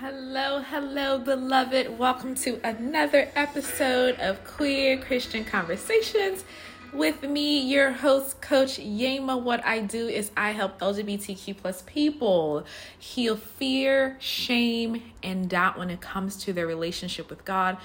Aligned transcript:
Hello, 0.00 0.58
hello, 0.58 1.18
beloved. 1.20 2.00
Welcome 2.00 2.34
to 2.36 2.58
another 2.64 3.30
episode 3.36 4.18
of 4.18 4.42
Queer 4.42 4.98
Christian 4.98 5.44
Conversations 5.44 6.44
with 6.92 7.22
me, 7.22 7.60
your 7.60 7.92
host, 7.92 8.40
Coach 8.40 8.80
Yeamah. 8.80 9.40
What 9.40 9.64
I 9.64 9.78
do 9.78 10.08
is 10.08 10.32
I 10.36 10.50
help 10.50 10.80
LGBTQ 10.80 11.56
plus 11.58 11.84
people 11.86 12.66
heal 12.98 13.36
fear, 13.36 14.16
shame, 14.18 15.00
and 15.22 15.48
doubt 15.48 15.78
when 15.78 15.90
it 15.90 16.00
comes 16.00 16.38
to 16.38 16.52
their 16.52 16.66
relationship 16.66 17.30
with 17.30 17.44
God 17.44 17.76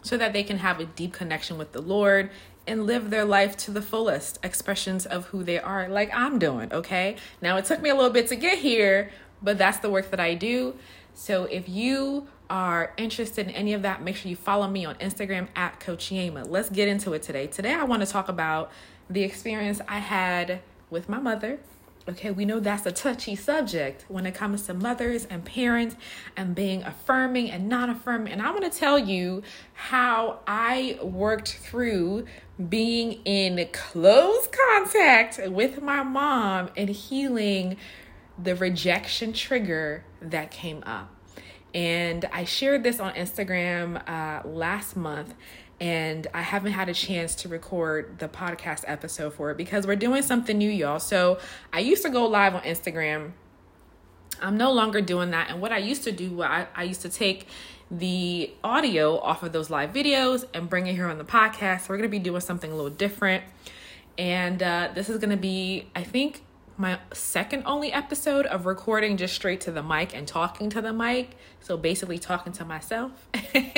so 0.00 0.16
that 0.16 0.32
they 0.32 0.44
can 0.44 0.56
have 0.56 0.80
a 0.80 0.86
deep 0.86 1.12
connection 1.12 1.58
with 1.58 1.72
the 1.72 1.82
Lord 1.82 2.30
and 2.66 2.86
live 2.86 3.10
their 3.10 3.26
life 3.26 3.58
to 3.58 3.70
the 3.70 3.82
fullest 3.82 4.38
expressions 4.42 5.04
of 5.04 5.26
who 5.26 5.44
they 5.44 5.58
are, 5.58 5.86
like 5.90 6.10
I'm 6.14 6.38
doing, 6.38 6.72
okay? 6.72 7.16
Now, 7.42 7.58
it 7.58 7.66
took 7.66 7.82
me 7.82 7.90
a 7.90 7.94
little 7.94 8.10
bit 8.10 8.28
to 8.28 8.36
get 8.36 8.56
here, 8.56 9.10
but 9.42 9.58
that's 9.58 9.78
the 9.78 9.90
work 9.90 10.10
that 10.12 10.20
I 10.20 10.32
do. 10.32 10.76
So 11.14 11.44
if 11.44 11.68
you 11.68 12.26
are 12.48 12.92
interested 12.96 13.48
in 13.48 13.54
any 13.54 13.72
of 13.72 13.82
that, 13.82 14.02
make 14.02 14.16
sure 14.16 14.28
you 14.28 14.36
follow 14.36 14.68
me 14.68 14.84
on 14.84 14.94
Instagram 14.96 15.48
at 15.56 15.80
Coach 15.80 16.10
Yeamah. 16.10 16.48
Let's 16.48 16.70
get 16.70 16.88
into 16.88 17.12
it 17.12 17.22
today. 17.22 17.46
Today, 17.46 17.74
I 17.74 17.84
want 17.84 18.04
to 18.04 18.10
talk 18.10 18.28
about 18.28 18.70
the 19.08 19.22
experience 19.22 19.80
I 19.88 19.98
had 19.98 20.60
with 20.90 21.08
my 21.08 21.18
mother. 21.18 21.58
Okay, 22.08 22.32
we 22.32 22.44
know 22.44 22.58
that's 22.58 22.84
a 22.84 22.90
touchy 22.90 23.36
subject 23.36 24.04
when 24.08 24.26
it 24.26 24.34
comes 24.34 24.62
to 24.62 24.74
mothers 24.74 25.24
and 25.26 25.44
parents 25.44 25.94
and 26.36 26.52
being 26.52 26.82
affirming 26.82 27.48
and 27.48 27.68
non 27.68 27.90
affirming. 27.90 28.32
And 28.32 28.42
I 28.42 28.50
want 28.50 28.70
to 28.70 28.76
tell 28.76 28.98
you 28.98 29.42
how 29.74 30.40
I 30.44 30.98
worked 31.00 31.58
through 31.58 32.26
being 32.68 33.20
in 33.24 33.68
close 33.72 34.48
contact 34.48 35.40
with 35.46 35.80
my 35.80 36.02
mom 36.02 36.70
and 36.76 36.90
healing 36.90 37.76
the 38.42 38.56
rejection 38.56 39.32
trigger 39.32 40.04
that 40.20 40.50
came 40.50 40.82
up. 40.84 41.14
And 41.74 42.28
I 42.32 42.44
shared 42.44 42.82
this 42.82 43.00
on 43.00 43.14
Instagram 43.14 44.06
uh, 44.08 44.46
last 44.46 44.96
month, 44.96 45.34
and 45.80 46.26
I 46.34 46.42
haven't 46.42 46.72
had 46.72 46.88
a 46.88 46.94
chance 46.94 47.34
to 47.36 47.48
record 47.48 48.18
the 48.18 48.28
podcast 48.28 48.84
episode 48.86 49.34
for 49.34 49.50
it 49.50 49.56
because 49.56 49.86
we're 49.86 49.96
doing 49.96 50.22
something 50.22 50.56
new, 50.56 50.70
y'all. 50.70 51.00
So 51.00 51.38
I 51.72 51.80
used 51.80 52.02
to 52.02 52.10
go 52.10 52.26
live 52.26 52.54
on 52.54 52.62
Instagram. 52.62 53.32
I'm 54.40 54.56
no 54.56 54.72
longer 54.72 55.00
doing 55.00 55.30
that. 55.30 55.50
And 55.50 55.60
what 55.60 55.72
I 55.72 55.78
used 55.78 56.04
to 56.04 56.12
do, 56.12 56.42
I, 56.42 56.66
I 56.74 56.82
used 56.82 57.02
to 57.02 57.08
take 57.08 57.46
the 57.90 58.52
audio 58.64 59.18
off 59.18 59.42
of 59.42 59.52
those 59.52 59.70
live 59.70 59.92
videos 59.92 60.44
and 60.54 60.68
bring 60.68 60.86
it 60.86 60.94
here 60.94 61.06
on 61.06 61.18
the 61.18 61.24
podcast. 61.24 61.82
So 61.82 61.86
we're 61.90 61.98
going 61.98 62.10
to 62.10 62.16
be 62.16 62.18
doing 62.18 62.40
something 62.40 62.70
a 62.70 62.74
little 62.74 62.90
different. 62.90 63.44
And 64.18 64.62
uh, 64.62 64.90
this 64.94 65.08
is 65.08 65.18
going 65.18 65.30
to 65.30 65.36
be, 65.36 65.88
I 65.94 66.02
think, 66.02 66.42
my 66.76 66.98
second 67.12 67.64
only 67.66 67.92
episode 67.92 68.46
of 68.46 68.66
recording 68.66 69.16
just 69.16 69.34
straight 69.34 69.60
to 69.62 69.70
the 69.70 69.82
mic 69.82 70.14
and 70.16 70.26
talking 70.26 70.70
to 70.70 70.80
the 70.80 70.92
mic. 70.92 71.36
So 71.60 71.76
basically, 71.76 72.18
talking 72.18 72.52
to 72.54 72.64
myself 72.64 73.12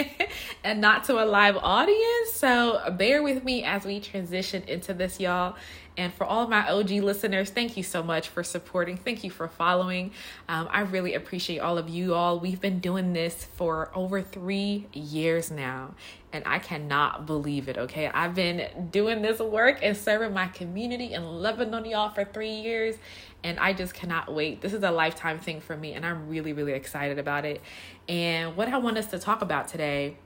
and 0.65 0.81
not 0.81 1.05
to 1.05 1.23
a 1.23 1.27
live 1.27 1.57
audience. 1.57 2.33
So 2.35 2.81
bear 2.97 3.23
with 3.23 3.45
me 3.45 3.65
as 3.65 3.85
we 3.85 4.01
transition 4.01 4.63
into 4.65 4.95
this, 4.95 5.21
y'all. 5.21 5.57
And 5.97 6.13
for 6.13 6.25
all 6.25 6.49
my 6.49 6.69
OG 6.69 6.91
listeners, 6.91 7.51
thank 7.51 7.77
you 7.77 7.85
so 7.85 8.03
much 8.03 8.29
for 8.29 8.43
supporting. 8.43 8.97
Thank 8.97 9.23
you 9.23 9.31
for 9.31 9.47
following. 9.47 10.11
Um, 10.49 10.69
I 10.71 10.81
really 10.81 11.15
appreciate 11.15 11.61
all 11.61 11.79
of 11.79 11.89
you 11.89 12.15
all. 12.15 12.41
We've 12.41 12.61
been 12.61 12.81
doing 12.81 13.13
this 13.13 13.45
for 13.57 13.93
over 13.95 14.21
three 14.21 14.87
years 14.93 15.53
now, 15.53 15.95
and 16.33 16.43
I 16.47 16.59
cannot 16.59 17.27
believe 17.27 17.69
it. 17.69 17.79
Okay, 17.79 18.09
I've 18.09 18.35
been 18.35 18.89
doing 18.91 19.23
this 19.23 19.39
work 19.39 19.79
and 19.83 19.97
serving 19.97 20.33
my 20.33 20.49
community 20.49 21.15
and 21.15 21.41
loving 21.41 21.73
on 21.73 21.85
y'all 21.85 22.11
for 22.11 22.25
three 22.25 22.55
years, 22.55 22.97
and 23.45 23.61
I 23.61 23.73
just 23.73 23.95
cannot 23.95 24.35
wait. 24.35 24.63
This 24.63 24.73
is 24.73 24.83
a 24.83 24.91
lifetime 24.91 25.39
thing 25.39 25.61
for 25.61 25.77
me, 25.77 25.93
and 25.93 26.05
I'm 26.05 26.29
really, 26.29 26.53
really 26.53 26.73
excited 26.73 27.21
about 27.21 27.45
it. 27.45 27.61
And 28.09 28.57
what 28.57 28.67
I 28.67 28.79
want 28.79 28.99
us 28.99 29.07
to 29.09 29.21
talk 29.21 29.43
about 29.43 29.69
today, 29.69 30.17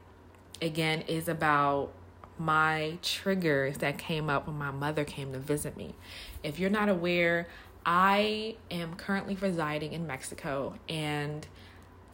again, 0.62 1.02
is 1.02 1.28
about 1.28 1.92
my 2.38 2.98
triggers 3.02 3.78
that 3.78 3.98
came 3.98 4.30
up 4.30 4.46
when 4.46 4.56
my 4.56 4.70
mother 4.70 5.04
came 5.04 5.32
to 5.32 5.38
visit 5.38 5.76
me. 5.76 5.94
If 6.42 6.58
you're 6.58 6.70
not 6.70 6.88
aware, 6.88 7.48
I 7.84 8.56
am 8.70 8.94
currently 8.96 9.34
residing 9.34 9.92
in 9.92 10.06
Mexico, 10.06 10.74
and 10.88 11.46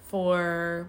for 0.06 0.88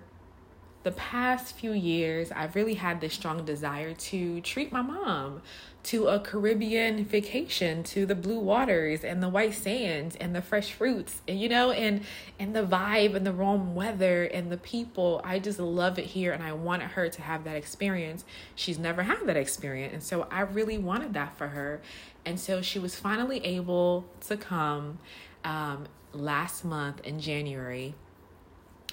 the 0.84 0.92
past 0.92 1.56
few 1.56 1.72
years, 1.72 2.32
I've 2.32 2.56
really 2.56 2.76
had 2.76 3.02
this 3.02 3.14
strong 3.14 3.44
desire 3.44 3.94
to 3.94 4.42
treat 4.42 4.72
my 4.72 4.84
mom 4.84 5.42
to 5.86 6.08
a 6.08 6.20
Caribbean 6.20 7.06
vacation 7.06 7.84
to 7.84 8.08
the 8.08 8.16
blue 8.16 8.40
waters 8.40 9.04
and 9.04 9.22
the 9.22 9.30
white 9.30 9.54
sands 9.54 10.16
and 10.16 10.36
the 10.36 10.42
fresh 10.42 10.72
fruits, 10.72 11.22
and 11.28 11.40
you 11.40 11.48
know, 11.48 11.70
and 11.70 12.02
and 12.40 12.56
the 12.56 12.64
vibe 12.64 13.14
and 13.14 13.26
the 13.26 13.32
warm 13.32 13.76
weather 13.76 14.24
and 14.24 14.52
the 14.52 14.58
people. 14.58 15.22
I 15.24 15.38
just 15.38 15.60
love 15.60 16.00
it 16.00 16.06
here, 16.06 16.32
and 16.32 16.44
I 16.44 16.54
wanted 16.54 16.90
her 16.92 17.08
to 17.08 17.22
have 17.22 17.44
that 17.44 17.56
experience. 17.56 18.26
She's 18.56 18.80
never 18.80 19.04
had 19.04 19.28
that 19.28 19.38
experience, 19.38 19.94
and 19.94 20.04
so 20.04 20.28
I 20.32 20.42
really 20.42 20.80
wanted 20.80 21.14
that 21.14 21.38
for 21.38 21.50
her. 21.50 21.82
And 22.26 22.40
so 22.40 22.64
she 22.64 22.80
was 22.80 22.96
finally 22.96 23.46
able 23.46 24.06
to 24.22 24.36
come 24.36 24.98
um, 25.44 25.86
last 26.14 26.66
month 26.66 27.00
in 27.02 27.20
January, 27.20 27.94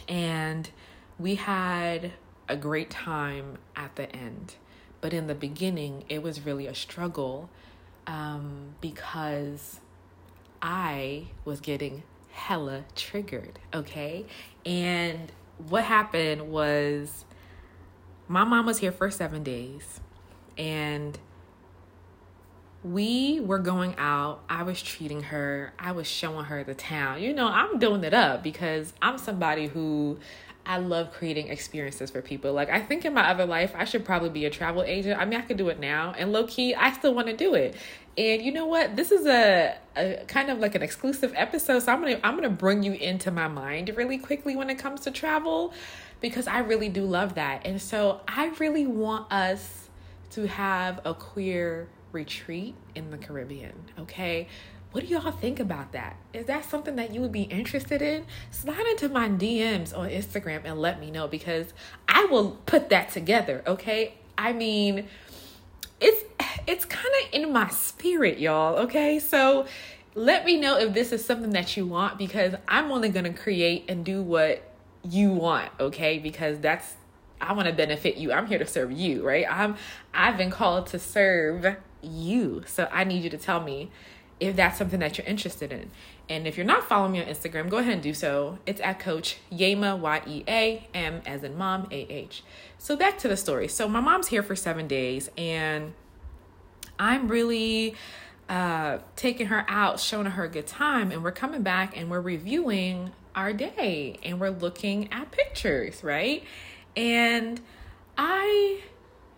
and 0.07 0.69
we 1.19 1.37
had 1.37 2.13
a 2.51 2.57
great 2.57 2.91
time 2.91 3.57
at 3.75 3.97
the 3.97 4.15
end 4.15 4.57
but 5.03 5.13
in 5.13 5.27
the 5.27 5.35
beginning, 5.35 6.05
it 6.09 6.23
was 6.23 6.47
really 6.47 6.67
a 6.67 6.75
struggle 6.75 7.51
um, 8.07 8.77
because 8.81 9.81
I 10.63 11.27
was 11.45 11.61
getting 11.61 12.05
hella 12.31 12.85
triggered, 12.95 13.59
okay? 13.75 14.25
And 14.65 15.33
what 15.69 15.85
happened 15.85 16.49
was 16.49 17.25
my 18.29 18.45
mom 18.45 18.65
was 18.65 18.79
here 18.79 18.93
for 18.93 19.11
seven 19.11 19.43
days 19.43 20.01
and 20.57 21.19
we 22.85 23.41
were 23.41 23.59
going 23.59 23.95
out. 23.99 24.43
I 24.49 24.63
was 24.63 24.81
treating 24.83 25.25
her, 25.25 25.73
I 25.79 25.93
was 25.93 26.07
showing 26.07 26.47
her 26.47 26.63
the 26.63 26.75
town. 26.75 27.21
You 27.21 27.35
know, 27.35 27.49
I'm 27.49 27.79
doing 27.81 28.05
it 28.05 28.15
up 28.15 28.43
because 28.43 28.93
I'm 29.03 29.19
somebody 29.19 29.67
who 29.67 30.19
I 30.65 30.79
love 30.79 31.13
creating 31.13 31.49
experiences 31.49 32.11
for 32.11 32.23
people. 32.23 32.53
Like 32.53 32.71
I 32.71 32.81
think 32.81 33.05
in 33.05 33.15
my 33.15 33.29
other 33.29 33.47
life, 33.47 33.73
I 33.77 33.85
should 33.85 34.05
probably 34.05 34.31
be 34.31 34.45
a 34.47 34.51
travel 34.51 34.83
agent. 34.83 35.21
I 35.21 35.25
mean, 35.25 35.39
I 35.39 35.43
could 35.43 35.57
do 35.57 35.69
it 35.69 35.81
now, 35.81 36.15
and 36.17 36.33
low 36.33 36.47
key, 36.47 36.75
I 36.75 36.93
still 36.93 37.15
want 37.15 37.27
to 37.29 37.37
do 37.37 37.55
it. 37.55 37.75
And 38.17 38.43
you 38.43 38.53
know 38.53 38.67
what? 38.67 38.95
This 38.95 39.11
is 39.11 39.27
a, 39.27 39.77
a 39.97 40.25
kind 40.29 40.51
of 40.51 40.59
like 40.59 40.75
an 40.75 40.83
exclusive 40.83 41.33
episode, 41.35 41.81
so 41.81 41.93
I'm 41.93 42.01
gonna 42.01 42.21
I'm 42.23 42.37
gonna 42.37 42.51
bring 42.51 42.83
you 42.83 42.93
into 42.93 43.31
my 43.31 43.49
mind 43.49 43.91
really 43.97 44.19
quickly 44.19 44.55
when 44.55 44.71
it 44.71 44.79
comes 44.79 45.01
to 45.03 45.11
travel, 45.11 45.73
because 46.21 46.47
I 46.47 46.59
really 46.59 46.89
do 46.89 47.05
love 47.05 47.35
that, 47.35 47.67
and 47.67 47.81
so 47.81 48.21
I 48.29 48.53
really 48.61 48.87
want 48.87 49.33
us 49.33 49.89
to 50.31 50.47
have 50.47 51.01
a 51.05 51.15
queer 51.15 51.89
retreat 52.13 52.75
in 52.95 53.11
the 53.11 53.19
Caribbean. 53.19 53.73
Okay, 53.99 54.49
what 54.93 55.07
do 55.07 55.13
y'all 55.13 55.33
think 55.33 55.59
about 55.59 55.93
that? 55.93 56.17
Is 56.33 56.47
that 56.47 56.65
something 56.65 56.97
that 56.97 57.13
you 57.13 57.21
would 57.23 57.33
be 57.33 57.43
interested 57.43 58.03
in? 58.03 58.27
Slide 58.51 58.87
into 58.91 59.09
my 59.09 59.29
DMs 59.29 59.97
on 59.97 60.11
Instagram 60.11 60.61
and 60.65 60.79
let 60.79 61.01
me 61.01 61.11
know 61.11 61.27
because 61.27 61.73
I 62.09 62.27
will 62.27 62.59
put 62.67 62.91
that 62.91 63.11
together, 63.11 63.63
okay? 63.67 64.15
I 64.37 64.53
mean, 64.53 65.09
it's 66.01 66.25
it's 66.67 66.85
kind 66.85 67.09
of 67.23 67.33
in 67.33 67.53
my 67.53 67.69
spirit, 67.69 68.39
y'all, 68.39 68.77
okay? 68.81 69.19
So 69.19 69.67
let 70.15 70.45
me 70.45 70.59
know 70.59 70.79
if 70.79 70.93
this 70.93 71.11
is 71.11 71.25
something 71.25 71.51
that 71.51 71.77
you 71.77 71.87
want 71.87 72.19
because 72.19 72.55
I'm 72.69 72.93
only 72.93 73.09
going 73.09 73.25
to 73.25 73.33
create 73.33 73.87
and 73.89 74.05
do 74.05 74.23
what 74.23 74.63
you 75.03 75.33
want, 75.33 75.71
okay? 75.81 76.19
Because 76.19 76.59
that's 76.59 76.97
I 77.41 77.55
want 77.55 77.67
to 77.67 77.75
benefit 77.75 78.17
you. 78.17 78.33
I'm 78.33 78.47
here 78.47 78.59
to 78.59 78.67
serve 78.67 78.93
you, 78.93 79.27
right? 79.27 79.47
I'm 79.51 79.77
I've 80.13 80.37
been 80.37 80.51
called 80.51 80.87
to 80.89 80.99
serve 80.99 81.77
you. 82.03 82.63
So 82.67 82.89
I 82.93 83.05
need 83.05 83.25
you 83.25 83.31
to 83.31 83.39
tell 83.39 83.61
me 83.61 83.91
if 84.43 84.57
that's 84.57 84.77
something 84.77 85.01
that 85.01 85.17
you're 85.17 85.27
interested 85.27 85.73
in. 85.73 85.91
And 86.29 86.47
if 86.47 86.57
you're 86.57 86.67
not 86.67 86.89
following 86.89 87.13
me 87.13 87.21
on 87.21 87.27
Instagram, 87.27 87.69
go 87.69 87.79
ahead 87.79 87.93
and 87.93 88.03
do 88.03 88.13
so. 88.13 88.59
It's 88.67 88.81
at 88.81 88.99
Coach 88.99 89.37
Yeamah, 89.53 89.99
Y 89.99 90.23
E 90.27 90.45
A 90.49 90.89
M 90.93 91.23
as 91.25 91.45
in 91.45 91.57
mom, 91.57 91.87
A 91.91 92.01
H. 92.13 92.43
So 92.77 92.97
back 92.97 93.19
to 93.19 93.29
the 93.29 93.37
story. 93.37 93.69
So 93.69 93.89
my 93.89 94.01
mom's 94.01 94.29
here 94.29 94.43
for 94.43 94.57
seven 94.57 94.89
days, 94.89 95.31
and 95.39 95.95
I'm 96.99 97.29
really 97.29 97.95
uh, 98.49 98.99
taking 99.15 99.47
her 99.47 99.65
out, 99.69 100.01
showing 100.01 100.27
her 100.27 100.45
a 100.45 100.49
good 100.49 100.67
time, 100.67 101.13
and 101.13 101.23
we're 101.23 101.33
coming 101.33 101.63
back 101.63 101.97
and 101.97 102.11
we're 102.11 102.21
reviewing 102.21 103.13
our 103.35 103.53
day 103.53 104.19
and 104.23 104.41
we're 104.41 104.51
looking 104.51 105.11
at 105.13 105.31
pictures, 105.31 106.05
right? 106.05 106.45
And 106.97 107.61
I 108.19 108.81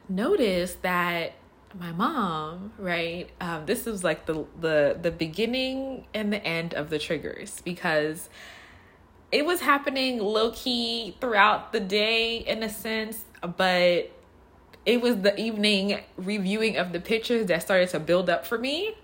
noticed 0.08 0.82
that 0.82 1.34
my 1.79 1.93
mom, 1.93 2.73
right? 2.79 3.29
Um, 3.41 3.67
this 3.67 3.87
was 3.87 4.05
like 4.05 4.26
the 4.26 4.44
the 4.61 4.99
the 5.00 5.11
beginning 5.11 6.06
and 6.15 6.32
the 6.32 6.44
end 6.44 6.75
of 6.75 6.91
the 6.91 6.99
triggers 6.99 7.61
because 7.65 8.29
it 9.32 9.44
was 9.44 9.61
happening 9.61 10.19
low 10.19 10.53
key 10.53 11.17
throughout 11.21 11.73
the 11.73 11.81
day 11.81 12.38
in 12.38 12.62
a 12.62 12.69
sense, 12.69 13.25
but 13.56 14.11
it 14.87 15.00
was 15.00 15.17
the 15.23 15.38
evening 15.41 16.00
reviewing 16.17 16.76
of 16.76 16.93
the 16.93 17.00
pictures 17.00 17.47
that 17.47 17.62
started 17.62 17.88
to 17.91 18.00
build 18.00 18.31
up 18.31 18.47
for 18.47 18.59
me. 18.59 18.94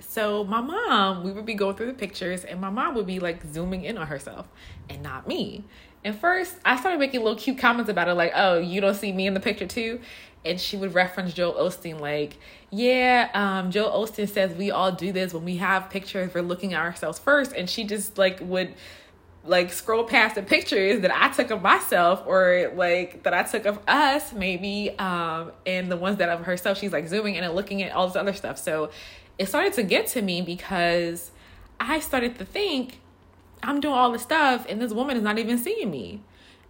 so 0.00 0.44
my 0.44 0.60
mom, 0.60 1.24
we 1.24 1.32
would 1.32 1.46
be 1.46 1.54
going 1.54 1.76
through 1.76 1.86
the 1.86 1.92
pictures, 1.94 2.44
and 2.44 2.60
my 2.60 2.70
mom 2.70 2.94
would 2.94 3.06
be 3.06 3.18
like 3.20 3.44
zooming 3.44 3.84
in 3.84 3.98
on 3.98 4.06
herself 4.06 4.48
and 4.88 5.02
not 5.02 5.26
me. 5.26 5.64
And 6.04 6.18
first, 6.18 6.56
I 6.64 6.78
started 6.78 6.98
making 6.98 7.20
little 7.22 7.38
cute 7.38 7.58
comments 7.58 7.90
about 7.90 8.08
it, 8.08 8.14
like, 8.14 8.32
"Oh, 8.34 8.58
you 8.58 8.80
don't 8.80 8.94
see 8.94 9.12
me 9.12 9.26
in 9.26 9.34
the 9.34 9.40
picture 9.40 9.66
too," 9.66 10.00
and 10.44 10.60
she 10.60 10.76
would 10.76 10.94
reference 10.94 11.34
Joel 11.34 11.54
Osteen, 11.54 12.00
like, 12.00 12.36
"Yeah, 12.70 13.28
um, 13.34 13.70
Joel 13.70 14.06
Osteen 14.06 14.28
says 14.28 14.54
we 14.54 14.70
all 14.70 14.92
do 14.92 15.12
this 15.12 15.34
when 15.34 15.44
we 15.44 15.56
have 15.56 15.90
pictures. 15.90 16.32
We're 16.32 16.42
looking 16.42 16.74
at 16.74 16.80
ourselves 16.80 17.18
first. 17.18 17.52
and 17.52 17.68
she 17.68 17.84
just 17.84 18.16
like 18.18 18.38
would 18.40 18.74
like 19.44 19.72
scroll 19.72 20.04
past 20.04 20.34
the 20.34 20.42
pictures 20.42 21.00
that 21.00 21.10
I 21.14 21.30
took 21.30 21.50
of 21.50 21.62
myself 21.62 22.22
or 22.26 22.70
like 22.74 23.22
that 23.22 23.32
I 23.32 23.42
took 23.44 23.64
of 23.66 23.78
us 23.88 24.32
maybe 24.32 24.90
um 24.98 25.52
and 25.64 25.90
the 25.90 25.96
ones 25.96 26.18
that 26.18 26.28
of 26.28 26.44
herself 26.44 26.78
she's 26.78 26.92
like 26.92 27.08
zooming 27.08 27.34
in 27.36 27.44
and 27.44 27.54
looking 27.54 27.82
at 27.82 27.92
all 27.92 28.06
this 28.06 28.16
other 28.16 28.34
stuff 28.34 28.58
so 28.58 28.90
it 29.38 29.48
started 29.48 29.72
to 29.74 29.82
get 29.82 30.08
to 30.08 30.22
me 30.22 30.42
because 30.42 31.30
I 31.80 32.00
started 32.00 32.38
to 32.38 32.44
think 32.44 32.98
I'm 33.62 33.80
doing 33.80 33.94
all 33.94 34.12
this 34.12 34.22
stuff 34.22 34.66
and 34.68 34.80
this 34.80 34.92
woman 34.92 35.16
is 35.16 35.22
not 35.22 35.38
even 35.38 35.58
seeing 35.58 35.90
me. 35.90 36.20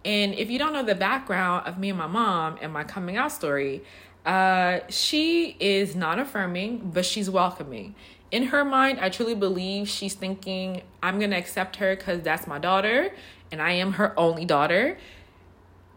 And 0.05 0.33
if 0.33 0.49
you 0.49 0.57
don't 0.57 0.73
know 0.73 0.83
the 0.83 0.95
background 0.95 1.67
of 1.67 1.77
me 1.77 1.89
and 1.89 1.97
my 1.97 2.07
mom 2.07 2.57
and 2.61 2.71
my 2.71 2.83
coming 2.83 3.17
out 3.17 3.31
story, 3.31 3.83
uh, 4.25 4.79
she 4.89 5.55
is 5.59 5.95
not 5.95 6.19
affirming, 6.19 6.91
but 6.93 7.05
she's 7.05 7.29
welcoming. 7.29 7.95
In 8.31 8.43
her 8.47 8.63
mind, 8.63 8.99
I 8.99 9.09
truly 9.09 9.35
believe 9.35 9.89
she's 9.89 10.13
thinking, 10.13 10.83
I'm 11.01 11.19
going 11.19 11.31
to 11.31 11.37
accept 11.37 11.77
her 11.77 11.95
because 11.95 12.21
that's 12.21 12.47
my 12.47 12.59
daughter 12.59 13.11
and 13.51 13.61
I 13.61 13.71
am 13.71 13.93
her 13.93 14.17
only 14.17 14.45
daughter. 14.45 14.97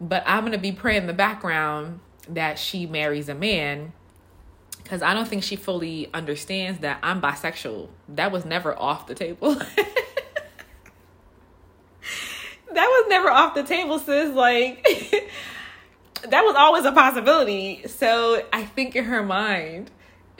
But 0.01 0.23
I'm 0.25 0.41
going 0.41 0.53
to 0.53 0.57
be 0.57 0.71
praying 0.71 1.01
in 1.01 1.07
the 1.07 1.13
background 1.13 1.99
that 2.27 2.57
she 2.57 2.85
marries 2.85 3.29
a 3.29 3.35
man 3.35 3.93
because 4.83 5.01
I 5.01 5.13
don't 5.13 5.27
think 5.27 5.43
she 5.43 5.55
fully 5.55 6.09
understands 6.13 6.79
that 6.79 6.99
I'm 7.01 7.21
bisexual. 7.21 7.89
That 8.09 8.31
was 8.31 8.45
never 8.45 8.77
off 8.77 9.07
the 9.07 9.15
table. 9.15 9.61
that 12.73 12.85
was 12.85 13.05
never 13.09 13.29
off 13.29 13.55
the 13.55 13.63
table, 13.63 13.99
sis. 13.99 14.33
Like, 14.33 14.83
that 16.29 16.43
was 16.43 16.55
always 16.55 16.85
a 16.85 16.91
possibility. 16.91 17.87
So 17.87 18.43
I 18.51 18.65
think 18.65 18.95
in 18.95 19.05
her 19.05 19.23
mind, 19.23 19.91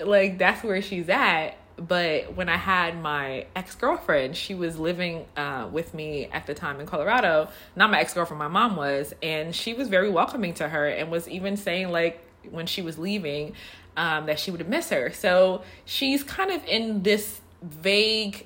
like, 0.04 0.38
that's 0.38 0.64
where 0.64 0.82
she's 0.82 1.10
at. 1.10 1.58
But 1.76 2.36
when 2.36 2.50
I 2.50 2.58
had 2.58 3.02
my 3.02 3.48
ex 3.56 3.74
girlfriend, 3.76 4.38
she 4.38 4.54
was 4.54 4.78
living 4.78 5.26
uh, 5.36 5.68
with 5.72 5.94
me 5.94 6.26
at 6.26 6.46
the 6.46 6.54
time 6.54 6.80
in 6.80 6.86
Colorado. 6.86 7.50
Not 7.76 7.90
my 7.90 8.00
ex 8.00 8.14
girlfriend, 8.14 8.40
my 8.40 8.48
mom 8.48 8.76
was. 8.76 9.14
And 9.24 9.56
she 9.56 9.74
was 9.74 9.88
very 9.88 10.10
welcoming 10.10 10.54
to 10.56 10.70
her 10.70 10.88
and 10.88 11.10
was 11.10 11.28
even 11.28 11.58
saying, 11.58 11.90
like, 11.90 12.24
when 12.50 12.68
she 12.68 12.82
was 12.82 13.00
leaving, 13.00 13.54
um, 13.98 14.26
that 14.28 14.40
she 14.40 14.52
would 14.52 14.68
miss 14.68 14.90
her. 14.90 15.12
So 15.12 15.64
she's 15.86 16.24
kind 16.24 16.52
of 16.52 16.64
in 16.66 17.04
this 17.04 17.42
vague 17.62 18.46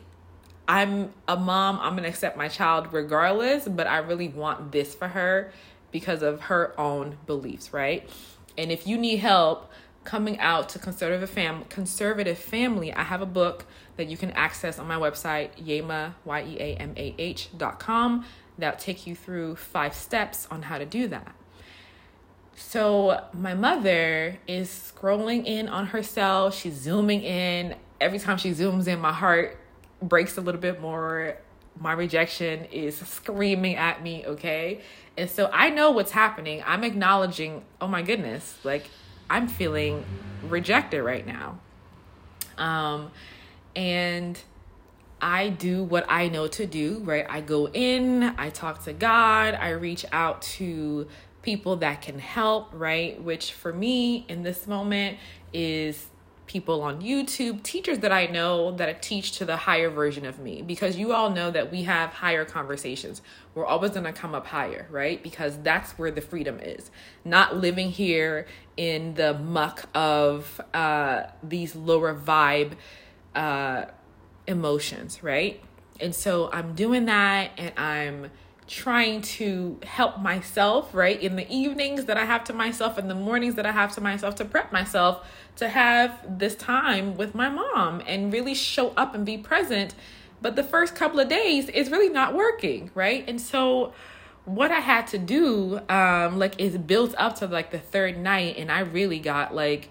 I'm 0.68 1.14
a 1.28 1.38
mom, 1.38 1.80
I'm 1.82 1.96
gonna 1.96 2.10
accept 2.10 2.38
my 2.38 2.48
child 2.48 2.92
regardless, 2.92 3.68
but 3.68 3.88
I 3.88 4.00
really 4.00 4.28
want 4.28 4.72
this 4.72 4.94
for 4.94 5.08
her 5.08 5.52
because 5.92 6.22
of 6.22 6.42
her 6.42 6.80
own 6.80 7.18
beliefs, 7.26 7.74
right? 7.74 8.10
And 8.58 8.72
if 8.72 8.86
you 8.86 8.98
need 8.98 9.18
help 9.18 9.72
coming 10.04 10.40
out 10.40 10.70
to 10.70 10.80
conservative 10.80 11.30
fam 11.30 11.64
conservative 11.66 12.38
family, 12.38 12.94
I 12.94 13.04
have 13.04 13.22
a 13.22 13.26
book 13.26 13.66
that 13.96 14.08
you 14.08 14.18
can 14.18 14.32
access 14.32 14.80
on 14.80 14.88
my 14.88 14.96
website, 14.96 15.50
Yeamah 15.62 16.14
Y-E-A-M-A-H 16.26 17.50
dot 17.58 17.80
com, 17.80 18.26
that'll 18.58 18.80
take 18.80 19.08
you 19.08 19.16
through 19.16 19.56
five 19.56 19.94
steps 19.94 20.48
on 20.52 20.64
how 20.64 20.78
to 20.78 20.86
do 20.86 21.08
that. 21.08 21.34
So 22.56 23.24
my 23.34 23.54
mother 23.54 24.40
is 24.48 24.70
scrolling 24.70 25.46
in 25.46 25.70
on 25.70 25.88
herself. 25.88 26.56
She's 26.56 26.74
zooming 26.74 27.22
in. 27.22 27.76
Every 28.02 28.18
time 28.18 28.38
she 28.38 28.52
zooms 28.52 28.88
in, 28.88 29.00
my 29.00 29.14
heart 29.14 29.60
breaks 30.02 30.38
a 30.38 30.42
little 30.42 30.62
bit 30.62 30.82
more. 30.82 31.38
My 31.80 31.94
rejection 31.94 32.66
is 32.66 32.98
screaming 32.98 33.76
at 33.76 34.02
me, 34.02 34.26
okay? 34.26 34.82
And 35.18 35.30
so 35.30 35.50
I 35.54 35.70
know 35.70 35.92
what's 35.92 36.12
happening. 36.12 36.64
I'm 36.66 36.84
acknowledging, 36.84 37.64
oh 37.82 37.88
my 37.88 38.02
goodness, 38.02 38.58
like 38.64 38.90
I'm 39.30 39.48
feeling 39.48 40.06
rejected 40.44 41.02
right 41.02 41.26
now. 41.26 41.60
Um 42.58 43.12
and 43.76 44.40
I 45.22 45.50
do 45.50 45.84
what 45.84 46.06
I 46.10 46.30
know 46.30 46.48
to 46.48 46.66
do, 46.66 47.00
right? 47.04 47.26
I 47.28 47.42
go 47.42 47.68
in, 47.68 48.24
I 48.38 48.50
talk 48.50 48.84
to 48.84 48.94
God, 48.94 49.56
I 49.56 49.70
reach 49.70 50.06
out 50.12 50.42
to 50.44 51.08
people 51.42 51.78
that 51.78 52.02
can 52.02 52.20
help, 52.20 52.70
right? 52.74 53.22
Which 53.22 53.54
for 53.54 53.74
me 53.74 54.26
in 54.28 54.44
this 54.44 54.68
moment 54.68 55.18
is 55.54 56.08
people 56.48 56.82
on 56.82 57.02
YouTube, 57.02 57.62
teachers 57.62 58.00
that 58.00 58.12
I 58.12 58.26
know 58.26 58.72
that 58.72 59.02
teach 59.02 59.34
to 59.34 59.46
the 59.46 59.58
higher 59.58 59.90
version 59.90 60.26
of 60.26 60.40
me 60.40 60.62
because 60.62 60.98
you 60.98 61.14
all 61.14 61.30
know 61.30 61.52
that 61.52 61.72
we 61.72 61.84
have 61.84 62.12
higher 62.14 62.46
conversations. 62.46 63.22
We're 63.54 63.66
always 63.66 63.92
going 63.92 64.06
to 64.06 64.14
come 64.14 64.34
up 64.34 64.48
higher, 64.48 64.88
right? 64.90 65.22
Because 65.22 65.58
that's 65.62 65.92
where 65.92 66.10
the 66.10 66.22
freedom 66.22 66.60
is. 66.60 66.90
Not 67.26 67.58
living 67.58 67.92
here 67.92 68.48
in 68.78 69.14
the 69.16 69.34
muck 69.34 69.90
of 69.94 70.60
uh, 70.74 71.24
these 71.44 71.76
lower 71.76 72.16
vibe 72.16 72.74
uh, 73.36 73.86
emotions, 74.48 75.22
right? 75.22 75.62
And 76.00 76.16
so 76.16 76.50
I'm 76.52 76.74
doing 76.74 77.06
that 77.06 77.52
and 77.58 77.78
I'm 77.78 78.32
trying 78.68 79.22
to 79.22 79.80
help 79.84 80.20
myself, 80.20 80.94
right? 80.94 81.20
In 81.22 81.38
the 81.38 81.50
evenings 81.50 82.06
that 82.06 82.18
I 82.18 82.26
have 82.26 82.44
to 82.46 82.54
myself, 82.54 82.98
in 83.00 83.08
the 83.08 83.16
mornings 83.16 83.56
that 83.56 83.66
I 83.66 83.72
have 83.72 83.94
to 83.96 84.02
myself 84.02 84.36
to 84.36 84.46
prep 84.46 84.72
myself 84.74 85.26
to 85.56 85.70
have 85.70 86.20
this 86.38 86.56
time 86.56 87.16
with 87.16 87.34
my 87.34 87.50
mom 87.50 88.04
and 88.06 88.32
really 88.32 88.54
show 88.54 88.90
up 88.98 89.16
and 89.16 89.26
be 89.26 89.38
present. 89.38 89.96
But 90.42 90.56
the 90.56 90.64
first 90.64 90.96
couple 90.96 91.20
of 91.20 91.30
days 91.30 91.70
is 91.70 91.90
really 91.90 92.10
not 92.10 92.36
working, 92.36 92.92
right? 92.94 93.28
And 93.28 93.40
so 93.40 93.94
what 94.44 94.72
I 94.72 94.80
had 94.80 95.08
to 95.08 95.18
do, 95.18 95.80
um, 95.90 96.38
like 96.38 96.60
is 96.60 96.78
built 96.78 97.16
up 97.18 97.38
to 97.38 97.48
like 97.48 97.72
the 97.72 97.80
third 97.80 98.18
night, 98.18 98.58
and 98.58 98.72
I 98.72 98.82
really 98.82 99.20
got 99.20 99.56
like 99.56 99.90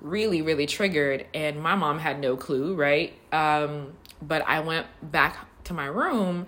really, 0.00 0.42
really 0.42 0.66
triggered, 0.66 1.26
and 1.34 1.62
my 1.62 1.74
mom 1.74 1.98
had 1.98 2.18
no 2.18 2.36
clue, 2.36 2.74
right? 2.74 3.12
Um, 3.32 3.92
but 4.22 4.42
I 4.48 4.60
went 4.60 4.86
back 5.02 5.36
to 5.64 5.74
my 5.74 5.86
room 5.86 6.46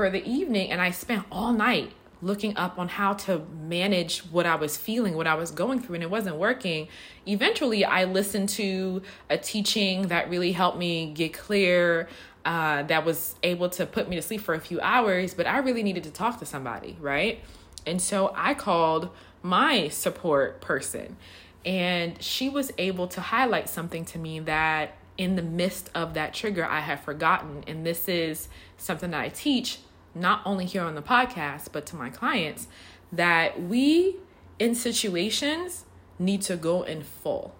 for 0.00 0.08
the 0.08 0.26
evening 0.26 0.70
and 0.70 0.80
I 0.80 0.92
spent 0.92 1.26
all 1.30 1.52
night 1.52 1.92
looking 2.22 2.56
up 2.56 2.78
on 2.78 2.88
how 2.88 3.12
to 3.12 3.42
manage 3.68 4.20
what 4.20 4.46
I 4.46 4.54
was 4.54 4.74
feeling, 4.74 5.12
what 5.12 5.26
I 5.26 5.34
was 5.34 5.50
going 5.50 5.78
through, 5.78 5.96
and 5.96 6.02
it 6.02 6.10
wasn't 6.10 6.36
working. 6.36 6.88
Eventually, 7.26 7.84
I 7.84 8.04
listened 8.04 8.48
to 8.60 9.02
a 9.28 9.36
teaching 9.36 10.08
that 10.08 10.30
really 10.30 10.52
helped 10.52 10.78
me 10.78 11.12
get 11.12 11.34
clear, 11.34 12.08
uh, 12.46 12.82
that 12.84 13.04
was 13.04 13.34
able 13.42 13.68
to 13.68 13.84
put 13.84 14.08
me 14.08 14.16
to 14.16 14.22
sleep 14.22 14.40
for 14.40 14.54
a 14.54 14.58
few 14.58 14.80
hours, 14.80 15.34
but 15.34 15.46
I 15.46 15.58
really 15.58 15.82
needed 15.82 16.04
to 16.04 16.10
talk 16.10 16.38
to 16.38 16.46
somebody, 16.46 16.96
right? 16.98 17.40
And 17.84 18.00
so 18.00 18.32
I 18.34 18.54
called 18.54 19.10
my 19.42 19.88
support 19.88 20.62
person, 20.62 21.18
and 21.66 22.22
she 22.22 22.48
was 22.48 22.72
able 22.78 23.06
to 23.08 23.20
highlight 23.20 23.68
something 23.68 24.06
to 24.06 24.18
me 24.18 24.40
that 24.40 24.96
in 25.18 25.36
the 25.36 25.42
midst 25.42 25.90
of 25.94 26.14
that 26.14 26.32
trigger 26.32 26.64
I 26.64 26.80
had 26.80 27.00
forgotten. 27.00 27.64
And 27.66 27.84
this 27.84 28.08
is 28.08 28.48
something 28.78 29.10
that 29.10 29.20
I 29.20 29.28
teach 29.28 29.80
not 30.14 30.42
only 30.44 30.66
here 30.66 30.82
on 30.82 30.94
the 30.94 31.02
podcast, 31.02 31.68
but 31.72 31.86
to 31.86 31.96
my 31.96 32.10
clients 32.10 32.68
that 33.12 33.62
we 33.62 34.16
in 34.58 34.74
situations 34.74 35.84
need 36.18 36.42
to 36.42 36.56
go 36.56 36.82
in 36.82 37.02
full. 37.02 37.54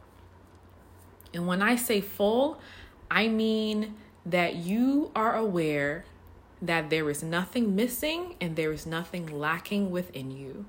And 1.33 1.47
when 1.47 1.63
I 1.63 1.77
say 1.77 2.01
full, 2.01 2.61
I 3.11 3.29
mean 3.29 3.95
that 4.27 4.57
you 4.57 5.11
are 5.15 5.37
aware 5.37 6.05
that 6.61 6.91
there 6.91 7.09
is 7.09 7.23
nothing 7.23 7.75
missing 7.75 8.37
and 8.41 8.55
there 8.55 8.73
is 8.73 8.85
nothing 8.87 9.27
lacking 9.27 9.91
within 9.91 10.31
you 10.31 10.67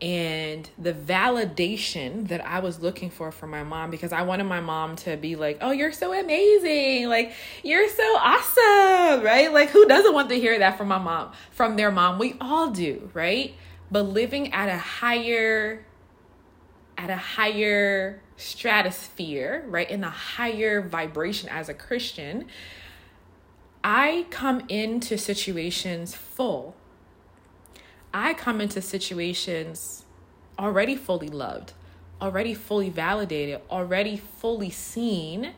and 0.00 0.70
the 0.78 0.92
validation 0.92 2.28
that 2.28 2.44
I 2.46 2.60
was 2.60 2.80
looking 2.80 3.10
for 3.10 3.32
from 3.32 3.50
my 3.50 3.64
mom 3.64 3.90
because 3.90 4.12
I 4.12 4.22
wanted 4.22 4.44
my 4.44 4.60
mom 4.60 4.94
to 4.96 5.16
be 5.16 5.34
like, 5.34 5.58
"Oh, 5.60 5.72
you're 5.72 5.92
so 5.92 6.12
amazing. 6.12 7.08
Like, 7.08 7.32
you're 7.64 7.88
so 7.88 8.16
awesome." 8.16 9.24
Right? 9.24 9.52
Like 9.52 9.70
who 9.70 9.86
doesn't 9.86 10.14
want 10.14 10.28
to 10.28 10.36
hear 10.36 10.58
that 10.58 10.78
from 10.78 10.88
my 10.88 10.98
mom, 10.98 11.32
from 11.50 11.76
their 11.76 11.90
mom? 11.90 12.18
We 12.18 12.36
all 12.40 12.70
do, 12.70 13.10
right? 13.12 13.54
But 13.90 14.02
living 14.02 14.52
at 14.52 14.68
a 14.68 14.78
higher 14.78 15.84
at 16.96 17.10
a 17.10 17.16
higher 17.16 18.20
stratosphere, 18.36 19.64
right? 19.68 19.88
In 19.90 20.04
a 20.04 20.10
higher 20.10 20.80
vibration 20.80 21.48
as 21.48 21.68
a 21.68 21.74
Christian, 21.74 22.46
I 23.82 24.26
come 24.30 24.62
into 24.68 25.16
situations 25.16 26.14
full 26.14 26.76
I 28.18 28.34
come 28.34 28.60
into 28.60 28.82
situations 28.82 30.04
already 30.58 30.96
fully 30.96 31.28
loved, 31.28 31.72
already 32.20 32.52
fully 32.52 32.90
validated, 32.90 33.60
already 33.70 34.16
fully 34.16 34.70
seen 34.70 35.52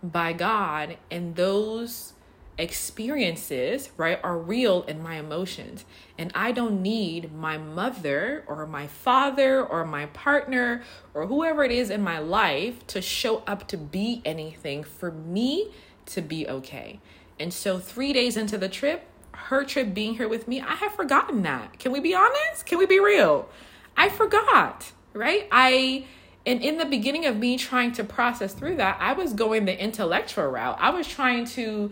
by 0.00 0.32
God, 0.32 0.96
and 1.10 1.34
those 1.34 2.12
experiences, 2.56 3.90
right, 3.96 4.20
are 4.22 4.38
real 4.38 4.84
in 4.84 5.02
my 5.02 5.16
emotions. 5.16 5.84
And 6.16 6.30
I 6.36 6.52
don't 6.52 6.80
need 6.82 7.34
my 7.34 7.58
mother 7.58 8.44
or 8.46 8.64
my 8.64 8.86
father 8.86 9.60
or 9.60 9.84
my 9.84 10.06
partner 10.06 10.84
or 11.14 11.26
whoever 11.26 11.64
it 11.64 11.72
is 11.72 11.90
in 11.90 12.00
my 12.00 12.20
life 12.20 12.86
to 12.86 13.02
show 13.02 13.38
up 13.38 13.66
to 13.68 13.76
be 13.76 14.22
anything 14.24 14.84
for 14.84 15.10
me 15.10 15.72
to 16.06 16.22
be 16.22 16.46
okay. 16.46 17.00
And 17.40 17.52
so, 17.52 17.80
three 17.80 18.12
days 18.12 18.36
into 18.36 18.56
the 18.56 18.68
trip, 18.68 19.04
her 19.36 19.64
trip 19.64 19.94
being 19.94 20.16
here 20.16 20.28
with 20.28 20.48
me, 20.48 20.60
I 20.60 20.74
have 20.74 20.92
forgotten 20.92 21.42
that. 21.42 21.78
Can 21.78 21.92
we 21.92 22.00
be 22.00 22.14
honest? 22.14 22.66
Can 22.66 22.78
we 22.78 22.86
be 22.86 23.00
real? 23.00 23.48
I 23.96 24.08
forgot, 24.08 24.92
right? 25.12 25.48
I 25.50 26.06
and 26.46 26.60
in 26.62 26.76
the 26.76 26.84
beginning 26.84 27.24
of 27.24 27.36
me 27.36 27.56
trying 27.56 27.92
to 27.92 28.04
process 28.04 28.52
through 28.52 28.76
that, 28.76 28.98
I 29.00 29.14
was 29.14 29.32
going 29.32 29.64
the 29.64 29.82
intellectual 29.82 30.46
route. 30.46 30.76
I 30.78 30.90
was 30.90 31.06
trying 31.06 31.46
to 31.46 31.90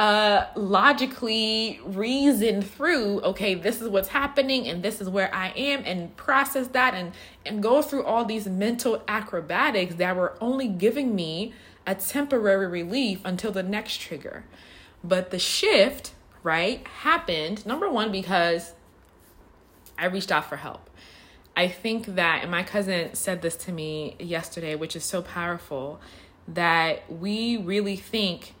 uh, 0.00 0.46
logically 0.56 1.78
reason 1.84 2.62
through 2.62 3.20
okay 3.20 3.54
this 3.54 3.82
is 3.82 3.88
what's 3.90 4.08
happening 4.08 4.66
and 4.66 4.82
this 4.82 4.98
is 4.98 5.10
where 5.10 5.32
i 5.34 5.48
am 5.50 5.82
and 5.84 6.16
process 6.16 6.68
that 6.68 6.94
and 6.94 7.12
and 7.44 7.62
go 7.62 7.82
through 7.82 8.02
all 8.04 8.24
these 8.24 8.46
mental 8.46 9.02
acrobatics 9.06 9.96
that 9.96 10.16
were 10.16 10.38
only 10.40 10.68
giving 10.68 11.14
me 11.14 11.52
a 11.86 11.94
temporary 11.94 12.66
relief 12.66 13.20
until 13.26 13.52
the 13.52 13.62
next 13.62 14.00
trigger 14.00 14.44
but 15.04 15.30
the 15.30 15.38
shift 15.38 16.12
right 16.42 16.86
happened 16.88 17.64
number 17.66 17.90
one 17.90 18.10
because 18.10 18.72
i 19.98 20.06
reached 20.06 20.32
out 20.32 20.48
for 20.48 20.56
help 20.56 20.90
i 21.56 21.68
think 21.68 22.06
that 22.06 22.42
and 22.42 22.50
my 22.50 22.62
cousin 22.62 23.14
said 23.14 23.42
this 23.42 23.56
to 23.56 23.72
me 23.72 24.16
yesterday 24.18 24.74
which 24.74 24.96
is 24.96 25.04
so 25.04 25.22
powerful 25.22 26.00
that 26.48 27.10
we 27.10 27.56
really 27.56 27.96
think 27.96 28.54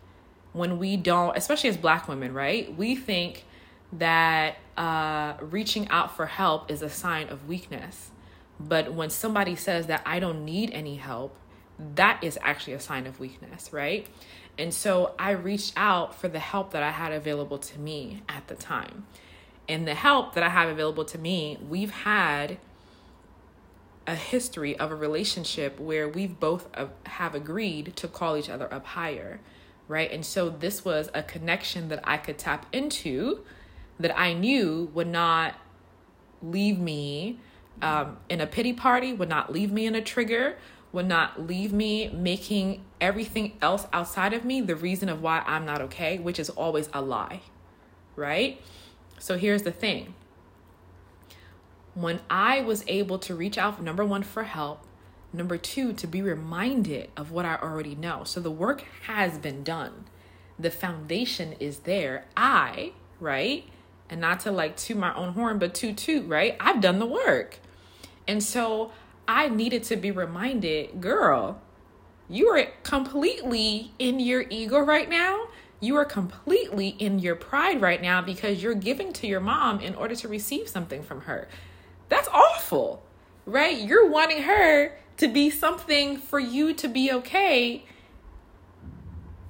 when 0.52 0.78
we 0.78 0.96
don't, 0.96 1.36
especially 1.36 1.70
as 1.70 1.76
black 1.76 2.08
women, 2.08 2.32
right? 2.32 2.74
We 2.76 2.96
think 2.96 3.44
that 3.92 4.56
uh, 4.76 5.34
reaching 5.40 5.88
out 5.88 6.16
for 6.16 6.26
help 6.26 6.70
is 6.70 6.82
a 6.82 6.90
sign 6.90 7.28
of 7.28 7.48
weakness. 7.48 8.10
But 8.58 8.92
when 8.92 9.10
somebody 9.10 9.56
says 9.56 9.86
that 9.86 10.02
I 10.04 10.20
don't 10.20 10.44
need 10.44 10.70
any 10.72 10.96
help, 10.96 11.36
that 11.94 12.22
is 12.22 12.38
actually 12.42 12.74
a 12.74 12.80
sign 12.80 13.06
of 13.06 13.18
weakness, 13.18 13.72
right? 13.72 14.06
And 14.60 14.72
so 14.72 15.14
I 15.18 15.30
reached 15.30 15.72
out 15.76 16.14
for 16.14 16.28
the 16.28 16.38
help 16.38 16.72
that 16.72 16.82
I 16.82 16.90
had 16.90 17.12
available 17.12 17.58
to 17.58 17.78
me 17.78 18.22
at 18.28 18.46
the 18.46 18.54
time. 18.54 19.06
And 19.68 19.86
the 19.88 19.94
help 19.94 20.34
that 20.34 20.42
I 20.42 20.48
have 20.48 20.68
available 20.68 21.04
to 21.06 21.18
me, 21.18 21.58
we've 21.68 21.90
had 21.90 22.58
a 24.06 24.14
history 24.14 24.78
of 24.78 24.90
a 24.90 24.94
relationship 24.94 25.80
where 25.80 26.08
we've 26.08 26.38
both 26.38 26.68
have 27.06 27.34
agreed 27.34 27.96
to 27.96 28.08
call 28.08 28.36
each 28.36 28.48
other 28.50 28.72
up 28.72 28.84
higher 28.86 29.40
right? 29.90 30.12
And 30.12 30.24
so 30.24 30.48
this 30.48 30.84
was 30.84 31.10
a 31.14 31.22
connection 31.24 31.88
that 31.88 32.00
I 32.04 32.16
could 32.16 32.38
tap 32.38 32.64
into 32.72 33.44
that 33.98 34.16
I 34.16 34.34
knew 34.34 34.88
would 34.94 35.08
not 35.08 35.56
leave 36.40 36.78
me 36.78 37.40
um, 37.82 38.18
in 38.28 38.40
a 38.40 38.46
pity 38.46 38.72
party, 38.72 39.12
would 39.12 39.28
not 39.28 39.52
leave 39.52 39.72
me 39.72 39.86
in 39.86 39.96
a 39.96 40.00
trigger, 40.00 40.56
would 40.92 41.06
not 41.06 41.46
leave 41.46 41.72
me 41.72 42.08
making 42.08 42.84
everything 43.00 43.56
else 43.62 43.86
outside 43.92 44.32
of 44.32 44.44
me 44.44 44.60
the 44.60 44.76
reason 44.76 45.08
of 45.08 45.22
why 45.22 45.42
I'm 45.46 45.64
not 45.64 45.80
okay, 45.82 46.18
which 46.18 46.38
is 46.38 46.50
always 46.50 46.88
a 46.92 47.00
lie, 47.00 47.42
right? 48.16 48.60
So 49.18 49.38
here's 49.38 49.62
the 49.62 49.70
thing. 49.70 50.14
When 51.94 52.20
I 52.28 52.60
was 52.62 52.84
able 52.88 53.18
to 53.20 53.34
reach 53.34 53.58
out, 53.58 53.82
number 53.82 54.04
one, 54.04 54.22
for 54.22 54.44
help, 54.44 54.86
Number 55.32 55.56
two, 55.56 55.92
to 55.92 56.06
be 56.06 56.22
reminded 56.22 57.10
of 57.16 57.30
what 57.30 57.44
I 57.44 57.56
already 57.56 57.94
know. 57.94 58.24
So 58.24 58.40
the 58.40 58.50
work 58.50 58.84
has 59.02 59.38
been 59.38 59.62
done, 59.62 60.06
the 60.58 60.70
foundation 60.70 61.54
is 61.60 61.80
there. 61.80 62.26
I, 62.36 62.92
right? 63.20 63.64
And 64.08 64.20
not 64.20 64.40
to 64.40 64.50
like 64.50 64.76
toot 64.76 64.96
my 64.96 65.14
own 65.14 65.34
horn, 65.34 65.58
but 65.58 65.72
toot 65.72 65.96
toot, 65.96 66.28
right? 66.28 66.56
I've 66.58 66.80
done 66.80 66.98
the 66.98 67.06
work. 67.06 67.58
And 68.26 68.42
so 68.42 68.90
I 69.26 69.48
needed 69.48 69.84
to 69.84 69.96
be 69.96 70.10
reminded, 70.10 71.00
girl, 71.00 71.60
you 72.28 72.48
are 72.48 72.66
completely 72.82 73.92
in 73.98 74.20
your 74.20 74.44
ego 74.48 74.78
right 74.78 75.08
now. 75.08 75.48
You 75.80 75.96
are 75.96 76.04
completely 76.04 76.88
in 76.88 77.18
your 77.18 77.34
pride 77.34 77.80
right 77.80 78.00
now 78.00 78.20
because 78.22 78.62
you're 78.62 78.74
giving 78.74 79.12
to 79.14 79.26
your 79.26 79.40
mom 79.40 79.80
in 79.80 79.94
order 79.94 80.14
to 80.16 80.28
receive 80.28 80.68
something 80.68 81.02
from 81.02 81.22
her. 81.22 81.48
That's 82.08 82.28
awful, 82.28 83.02
right? 83.46 83.78
You're 83.78 84.08
wanting 84.08 84.42
her 84.42 84.98
to 85.16 85.28
be 85.28 85.50
something 85.50 86.18
for 86.18 86.38
you 86.38 86.74
to 86.74 86.88
be 86.88 87.12
okay. 87.12 87.84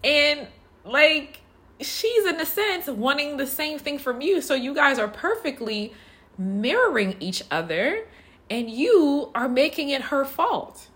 And 0.04 0.48
like 0.84 1.40
she's 1.80 2.26
in 2.26 2.40
a 2.40 2.46
sense 2.46 2.86
wanting 2.86 3.36
the 3.36 3.46
same 3.46 3.78
thing 3.78 3.98
from 3.98 4.20
you. 4.20 4.40
So 4.40 4.54
you 4.54 4.74
guys 4.74 4.98
are 4.98 5.08
perfectly 5.08 5.92
mirroring 6.38 7.16
each 7.20 7.42
other 7.50 8.06
and 8.50 8.68
you 8.68 9.30
are 9.34 9.48
making 9.48 9.88
it 9.90 10.02
her 10.02 10.24
fault. 10.24 10.88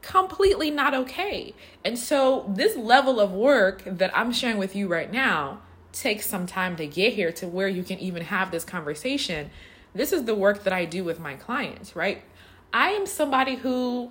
Completely 0.00 0.70
not 0.70 0.94
okay. 0.94 1.54
And 1.84 1.98
so 1.98 2.46
this 2.48 2.76
level 2.76 3.20
of 3.20 3.30
work 3.30 3.82
that 3.84 4.10
I'm 4.16 4.32
sharing 4.32 4.58
with 4.58 4.74
you 4.74 4.88
right 4.88 5.12
now 5.12 5.60
takes 5.92 6.26
some 6.26 6.46
time 6.46 6.74
to 6.76 6.86
get 6.86 7.12
here 7.12 7.30
to 7.32 7.46
where 7.46 7.68
you 7.68 7.84
can 7.84 7.98
even 7.98 8.24
have 8.24 8.50
this 8.50 8.64
conversation. 8.64 9.50
This 9.94 10.12
is 10.12 10.24
the 10.24 10.34
work 10.34 10.64
that 10.64 10.72
I 10.72 10.86
do 10.86 11.04
with 11.04 11.20
my 11.20 11.34
clients, 11.34 11.94
right? 11.94 12.22
I 12.72 12.90
am 12.90 13.06
somebody 13.06 13.56
who 13.56 14.10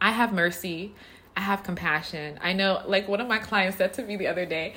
I 0.00 0.10
have 0.10 0.32
mercy, 0.32 0.94
I 1.36 1.40
have 1.40 1.62
compassion. 1.62 2.38
I 2.42 2.54
know, 2.54 2.82
like 2.86 3.06
one 3.06 3.20
of 3.20 3.28
my 3.28 3.38
clients 3.38 3.76
said 3.76 3.92
to 3.94 4.02
me 4.02 4.16
the 4.16 4.26
other 4.26 4.46
day, 4.46 4.74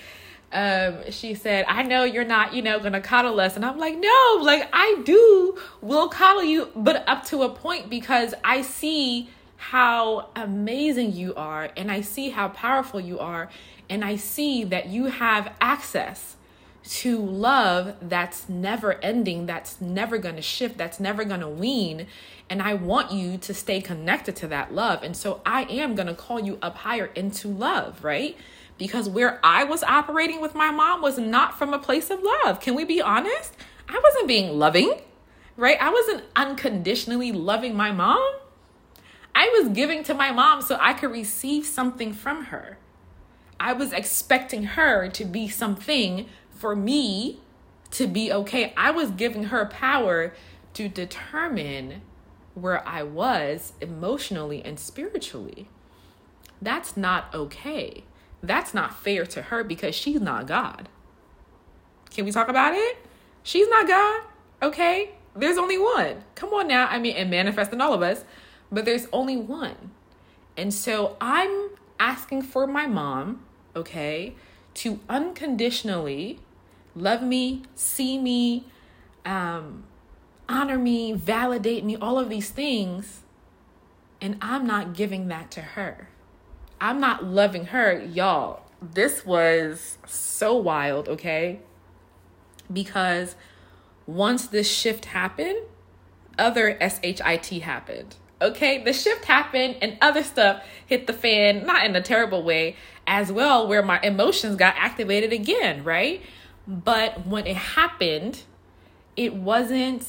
um, 0.51 1.11
she 1.11 1.33
said, 1.33 1.65
I 1.67 1.83
know 1.83 2.03
you're 2.03 2.23
not, 2.23 2.53
you 2.53 2.61
know, 2.61 2.79
gonna 2.79 3.01
coddle 3.01 3.39
us. 3.39 3.55
And 3.55 3.65
I'm 3.65 3.77
like, 3.77 3.97
no, 3.97 4.39
like 4.41 4.69
I 4.71 5.01
do 5.03 5.57
will 5.81 6.07
coddle 6.07 6.43
you, 6.43 6.69
but 6.75 7.07
up 7.07 7.25
to 7.27 7.43
a 7.43 7.49
point 7.49 7.89
because 7.89 8.33
I 8.43 8.61
see 8.61 9.29
how 9.57 10.29
amazing 10.35 11.13
you 11.13 11.33
are 11.35 11.69
and 11.75 11.91
I 11.91 12.01
see 12.01 12.29
how 12.29 12.47
powerful 12.49 12.99
you 12.99 13.19
are 13.19 13.49
and 13.89 14.05
I 14.05 14.15
see 14.15 14.63
that 14.65 14.87
you 14.87 15.05
have 15.05 15.53
access 15.59 16.35
to 16.83 17.17
love 17.17 17.95
that's 18.01 18.47
never 18.47 18.93
ending, 19.03 19.45
that's 19.45 19.81
never 19.81 20.17
going 20.17 20.35
to 20.35 20.41
shift, 20.41 20.77
that's 20.77 20.99
never 20.99 21.25
going 21.25 21.41
to 21.41 21.49
wean. 21.49 22.07
And 22.49 22.61
I 22.61 22.75
want 22.75 23.11
you 23.11 23.37
to 23.39 23.53
stay 23.53 23.81
connected 23.81 24.35
to 24.37 24.47
that 24.47 24.73
love. 24.73 25.03
And 25.03 25.15
so 25.17 25.41
I 25.45 25.63
am 25.63 25.95
going 25.95 26.07
to 26.07 26.13
call 26.13 26.39
you 26.39 26.57
up 26.61 26.77
higher 26.77 27.07
into 27.07 27.49
love, 27.49 28.03
right? 28.03 28.37
Because 28.77 29.09
where 29.09 29.39
I 29.43 29.63
was 29.63 29.83
operating 29.83 30.41
with 30.41 30.53
my 30.53 30.71
mom 30.71 31.01
was 31.01 31.17
not 31.17 31.57
from 31.57 31.73
a 31.73 31.79
place 31.79 32.09
of 32.09 32.21
love. 32.21 32.59
Can 32.59 32.75
we 32.75 32.83
be 32.83 33.01
honest? 33.01 33.55
I 33.89 33.99
wasn't 34.03 34.27
being 34.27 34.59
loving, 34.59 35.01
right? 35.55 35.77
I 35.81 35.89
wasn't 35.89 36.23
unconditionally 36.35 37.31
loving 37.31 37.75
my 37.75 37.91
mom. 37.91 38.35
I 39.33 39.49
was 39.59 39.69
giving 39.69 40.03
to 40.03 40.13
my 40.13 40.31
mom 40.31 40.61
so 40.61 40.77
I 40.79 40.93
could 40.93 41.11
receive 41.11 41.65
something 41.65 42.13
from 42.13 42.45
her. 42.45 42.77
I 43.59 43.73
was 43.73 43.93
expecting 43.93 44.63
her 44.63 45.09
to 45.09 45.25
be 45.25 45.47
something 45.47 46.27
for 46.51 46.75
me 46.75 47.39
to 47.91 48.07
be 48.07 48.31
okay. 48.31 48.73
I 48.75 48.91
was 48.91 49.11
giving 49.11 49.45
her 49.45 49.65
power 49.65 50.33
to 50.73 50.87
determine 50.87 52.01
where 52.53 52.87
I 52.87 53.03
was 53.03 53.73
emotionally 53.81 54.63
and 54.63 54.79
spiritually. 54.79 55.69
That's 56.61 56.97
not 56.97 57.33
okay. 57.33 58.03
That's 58.41 58.73
not 58.73 58.95
fair 58.95 59.25
to 59.25 59.43
her 59.43 59.63
because 59.63 59.95
she's 59.95 60.21
not 60.21 60.47
God. 60.47 60.89
Can 62.11 62.25
we 62.25 62.31
talk 62.31 62.47
about 62.47 62.73
it? 62.73 62.97
She's 63.43 63.67
not 63.67 63.87
God, 63.87 64.23
okay? 64.61 65.11
There's 65.35 65.57
only 65.57 65.77
one. 65.77 66.23
Come 66.35 66.53
on 66.53 66.67
now. 66.67 66.87
I 66.87 66.99
mean, 66.99 67.15
and 67.15 67.29
manifest 67.29 67.71
in 67.71 67.81
all 67.81 67.93
of 67.93 68.01
us, 68.01 68.23
but 68.71 68.85
there's 68.85 69.07
only 69.13 69.37
one. 69.37 69.91
And 70.55 70.73
so 70.73 71.15
I'm 71.21 71.69
asking 71.99 72.41
for 72.43 72.65
my 72.67 72.87
mom, 72.87 73.43
okay, 73.75 74.35
to 74.75 74.99
unconditionally 75.07 76.39
love 76.95 77.21
me, 77.21 77.63
see 77.75 78.17
me, 78.17 78.65
um, 79.25 79.83
honor 80.49 80.77
me, 80.77 81.13
validate 81.13 81.83
me, 81.83 81.95
all 81.95 82.17
of 82.17 82.29
these 82.29 82.49
things. 82.49 83.21
And 84.19 84.37
I'm 84.41 84.65
not 84.65 84.93
giving 84.93 85.27
that 85.27 85.51
to 85.51 85.61
her. 85.61 86.09
I'm 86.79 86.99
not 86.99 87.23
loving 87.23 87.65
her. 87.67 88.01
Y'all, 88.01 88.61
this 88.81 89.25
was 89.25 89.97
so 90.05 90.55
wild, 90.55 91.09
okay? 91.09 91.59
Because 92.71 93.35
once 94.05 94.47
this 94.47 94.69
shift 94.69 95.05
happened, 95.05 95.59
other 96.37 96.77
SHIT 96.79 97.49
happened. 97.61 98.15
Okay, 98.39 98.83
the 98.83 98.93
shift 98.93 99.25
happened 99.25 99.77
and 99.81 99.97
other 99.99 100.21
stuff 100.21 100.63
hit 100.85 101.07
the 101.07 101.13
fan, 101.13 101.65
not 101.65 101.83
in 101.85 101.95
a 101.95 102.01
terrible 102.01 102.43
way, 102.43 102.75
as 103.07 103.31
well, 103.31 103.67
where 103.67 103.81
my 103.81 103.99
emotions 104.01 104.55
got 104.55 104.75
activated 104.77 105.33
again, 105.33 105.83
right? 105.83 106.21
But 106.67 107.25
when 107.25 107.47
it 107.47 107.55
happened, 107.55 108.43
it 109.15 109.33
wasn't, 109.33 110.05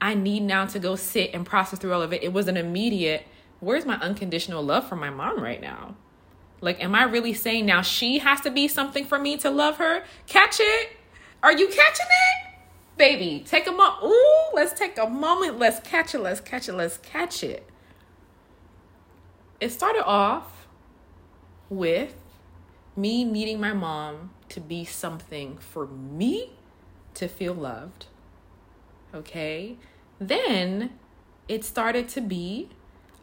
I 0.00 0.14
need 0.14 0.44
now 0.44 0.66
to 0.66 0.78
go 0.78 0.94
sit 0.94 1.30
and 1.34 1.44
process 1.44 1.80
through 1.80 1.92
all 1.92 2.02
of 2.02 2.12
it. 2.12 2.22
It 2.22 2.32
was 2.32 2.46
an 2.46 2.56
immediate, 2.56 3.26
where's 3.60 3.84
my 3.84 3.96
unconditional 3.96 4.62
love 4.62 4.88
for 4.88 4.96
my 4.96 5.10
mom 5.10 5.42
right 5.42 5.60
now? 5.60 5.96
Like, 6.60 6.82
am 6.82 6.94
I 6.94 7.04
really 7.04 7.34
saying 7.34 7.66
now 7.66 7.82
she 7.82 8.18
has 8.18 8.40
to 8.42 8.50
be 8.50 8.68
something 8.68 9.04
for 9.04 9.18
me 9.18 9.36
to 9.38 9.50
love 9.50 9.76
her? 9.76 10.04
Catch 10.26 10.56
it? 10.60 10.90
Are 11.42 11.52
you 11.52 11.66
catching 11.68 12.06
it? 12.06 12.52
Baby, 12.96 13.44
take 13.46 13.66
a 13.66 13.72
moment. 13.72 14.04
Ooh, 14.04 14.54
let's 14.54 14.72
take 14.72 14.96
a 14.96 15.08
moment. 15.08 15.58
Let's 15.58 15.80
catch 15.80 16.14
it. 16.14 16.20
Let's 16.20 16.40
catch 16.40 16.68
it. 16.68 16.72
Let's 16.72 16.96
catch 16.98 17.44
it. 17.44 17.68
It 19.60 19.70
started 19.70 20.04
off 20.04 20.66
with 21.68 22.14
me 22.96 23.24
needing 23.24 23.60
my 23.60 23.74
mom 23.74 24.30
to 24.48 24.60
be 24.60 24.84
something 24.84 25.58
for 25.58 25.86
me 25.86 26.52
to 27.14 27.28
feel 27.28 27.54
loved. 27.54 28.06
Okay. 29.14 29.76
Then 30.18 30.98
it 31.48 31.64
started 31.64 32.08
to 32.10 32.20
be 32.22 32.70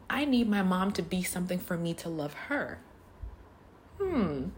I 0.10 0.26
need 0.26 0.50
my 0.50 0.62
mom 0.62 0.92
to 0.94 1.02
be 1.02 1.24
something 1.24 1.60
for 1.60 1.78
me 1.78 1.94
to 1.96 2.10
love 2.10 2.34
her. 2.34 2.80
Hmm. 4.00 4.50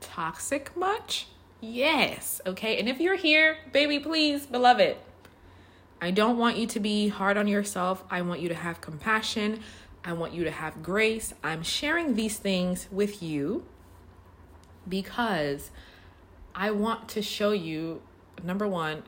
Toxic 0.00 0.76
much? 0.76 1.28
Yes. 1.60 2.40
Okay. 2.46 2.78
And 2.78 2.88
if 2.88 3.00
you're 3.00 3.16
here, 3.16 3.56
baby, 3.72 3.98
please, 3.98 4.46
beloved, 4.46 4.96
I 6.00 6.10
don't 6.10 6.36
want 6.38 6.56
you 6.56 6.66
to 6.66 6.80
be 6.80 7.08
hard 7.08 7.36
on 7.36 7.46
yourself. 7.46 8.02
I 8.10 8.22
want 8.22 8.40
you 8.40 8.48
to 8.48 8.54
have 8.54 8.80
compassion. 8.80 9.60
I 10.04 10.12
want 10.14 10.32
you 10.32 10.44
to 10.44 10.50
have 10.50 10.82
grace. 10.82 11.32
I'm 11.44 11.62
sharing 11.62 12.14
these 12.14 12.36
things 12.36 12.88
with 12.90 13.22
you 13.22 13.64
because 14.88 15.70
I 16.54 16.72
want 16.72 17.08
to 17.10 17.22
show 17.22 17.52
you 17.52 18.02
number 18.42 18.66
one, 18.66 19.04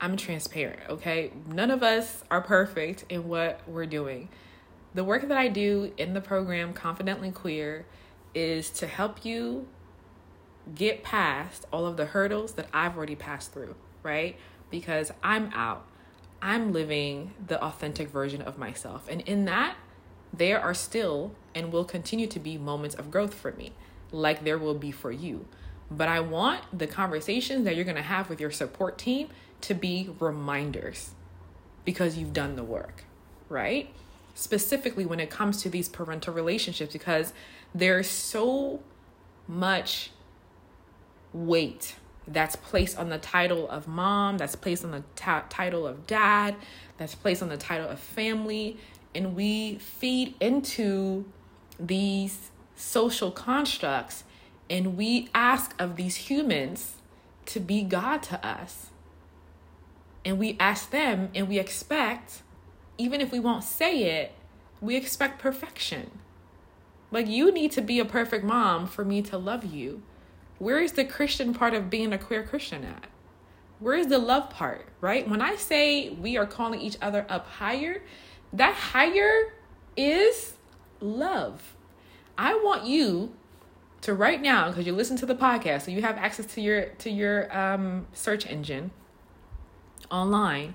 I'm 0.00 0.16
transparent, 0.16 0.80
okay? 0.88 1.32
None 1.46 1.70
of 1.70 1.82
us 1.82 2.22
are 2.30 2.40
perfect 2.40 3.04
in 3.08 3.28
what 3.28 3.60
we're 3.66 3.86
doing. 3.86 4.28
The 4.96 5.04
work 5.04 5.28
that 5.28 5.36
I 5.36 5.48
do 5.48 5.92
in 5.98 6.14
the 6.14 6.22
program, 6.22 6.72
Confidently 6.72 7.30
Queer, 7.30 7.84
is 8.34 8.70
to 8.70 8.86
help 8.86 9.26
you 9.26 9.68
get 10.74 11.02
past 11.02 11.66
all 11.70 11.84
of 11.84 11.98
the 11.98 12.06
hurdles 12.06 12.54
that 12.54 12.66
I've 12.72 12.96
already 12.96 13.14
passed 13.14 13.52
through, 13.52 13.74
right? 14.02 14.38
Because 14.70 15.12
I'm 15.22 15.50
out. 15.52 15.86
I'm 16.40 16.72
living 16.72 17.34
the 17.46 17.62
authentic 17.62 18.08
version 18.08 18.40
of 18.40 18.56
myself. 18.56 19.06
And 19.10 19.20
in 19.20 19.44
that, 19.44 19.76
there 20.32 20.58
are 20.58 20.72
still 20.72 21.32
and 21.54 21.70
will 21.70 21.84
continue 21.84 22.26
to 22.28 22.40
be 22.40 22.56
moments 22.56 22.94
of 22.94 23.10
growth 23.10 23.34
for 23.34 23.52
me, 23.52 23.72
like 24.12 24.44
there 24.44 24.56
will 24.56 24.74
be 24.74 24.92
for 24.92 25.12
you. 25.12 25.46
But 25.90 26.08
I 26.08 26.20
want 26.20 26.62
the 26.72 26.86
conversations 26.86 27.66
that 27.66 27.76
you're 27.76 27.84
going 27.84 27.96
to 27.96 28.02
have 28.02 28.30
with 28.30 28.40
your 28.40 28.50
support 28.50 28.96
team 28.96 29.28
to 29.60 29.74
be 29.74 30.08
reminders 30.18 31.10
because 31.84 32.16
you've 32.16 32.32
done 32.32 32.56
the 32.56 32.64
work, 32.64 33.04
right? 33.50 33.92
Specifically 34.36 35.04
when 35.04 35.18
it 35.18 35.30
comes 35.30 35.62
to 35.62 35.68
these 35.68 35.88
parental 35.88 36.32
relationships, 36.32 36.92
because 36.92 37.32
there's 37.74 38.08
so 38.08 38.80
much 39.48 40.10
weight 41.32 41.96
that's 42.28 42.54
placed 42.54 42.98
on 42.98 43.08
the 43.08 43.18
title 43.18 43.68
of 43.68 43.88
mom, 43.88 44.36
that's 44.36 44.54
placed 44.54 44.84
on 44.84 44.90
the 44.90 45.02
t- 45.16 45.46
title 45.48 45.86
of 45.86 46.06
dad, 46.06 46.54
that's 46.98 47.14
placed 47.14 47.42
on 47.42 47.48
the 47.48 47.56
title 47.56 47.88
of 47.88 47.98
family, 47.98 48.76
and 49.14 49.34
we 49.34 49.76
feed 49.76 50.34
into 50.38 51.24
these 51.80 52.50
social 52.74 53.30
constructs 53.30 54.24
and 54.68 54.98
we 54.98 55.30
ask 55.34 55.74
of 55.78 55.96
these 55.96 56.16
humans 56.16 56.96
to 57.46 57.58
be 57.58 57.82
God 57.82 58.22
to 58.24 58.46
us. 58.46 58.90
And 60.24 60.38
we 60.38 60.56
ask 60.60 60.90
them 60.90 61.30
and 61.34 61.48
we 61.48 61.58
expect, 61.58 62.42
even 62.98 63.20
if 63.20 63.32
we 63.32 63.40
won't 63.40 63.64
say 63.64 64.20
it, 64.20 64.32
we 64.80 64.96
expect 64.96 65.40
perfection. 65.40 66.10
Like, 67.10 67.28
you 67.28 67.52
need 67.52 67.72
to 67.72 67.80
be 67.80 67.98
a 67.98 68.04
perfect 68.04 68.44
mom 68.44 68.86
for 68.86 69.04
me 69.04 69.22
to 69.22 69.38
love 69.38 69.64
you. 69.64 70.02
Where 70.58 70.80
is 70.80 70.92
the 70.92 71.04
Christian 71.04 71.54
part 71.54 71.74
of 71.74 71.90
being 71.90 72.12
a 72.12 72.18
queer 72.18 72.42
Christian 72.42 72.84
at? 72.84 73.06
Where 73.78 73.94
is 73.94 74.06
the 74.06 74.18
love 74.18 74.50
part, 74.50 74.86
right? 75.00 75.28
When 75.28 75.42
I 75.42 75.56
say 75.56 76.10
we 76.10 76.36
are 76.36 76.46
calling 76.46 76.80
each 76.80 76.96
other 77.02 77.26
up 77.28 77.46
higher, 77.46 78.02
that 78.52 78.74
higher 78.74 79.52
is 79.96 80.54
love. 81.00 81.76
I 82.38 82.54
want 82.54 82.86
you 82.86 83.34
to 84.02 84.14
right 84.14 84.40
now 84.40 84.68
because 84.68 84.86
you 84.86 84.94
listen 84.94 85.16
to 85.18 85.26
the 85.26 85.34
podcast 85.34 85.82
so 85.82 85.90
you 85.90 86.02
have 86.02 86.16
access 86.16 86.46
to 86.46 86.60
your 86.60 86.86
to 86.98 87.10
your 87.10 87.56
um, 87.56 88.06
search 88.12 88.46
engine 88.46 88.90
online 90.10 90.74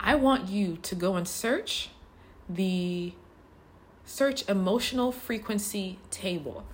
i 0.00 0.14
want 0.14 0.48
you 0.48 0.76
to 0.82 0.94
go 0.94 1.16
and 1.16 1.26
search 1.26 1.90
the 2.48 3.12
search 4.04 4.48
emotional 4.48 5.12
frequency 5.12 5.98
table. 6.10 6.64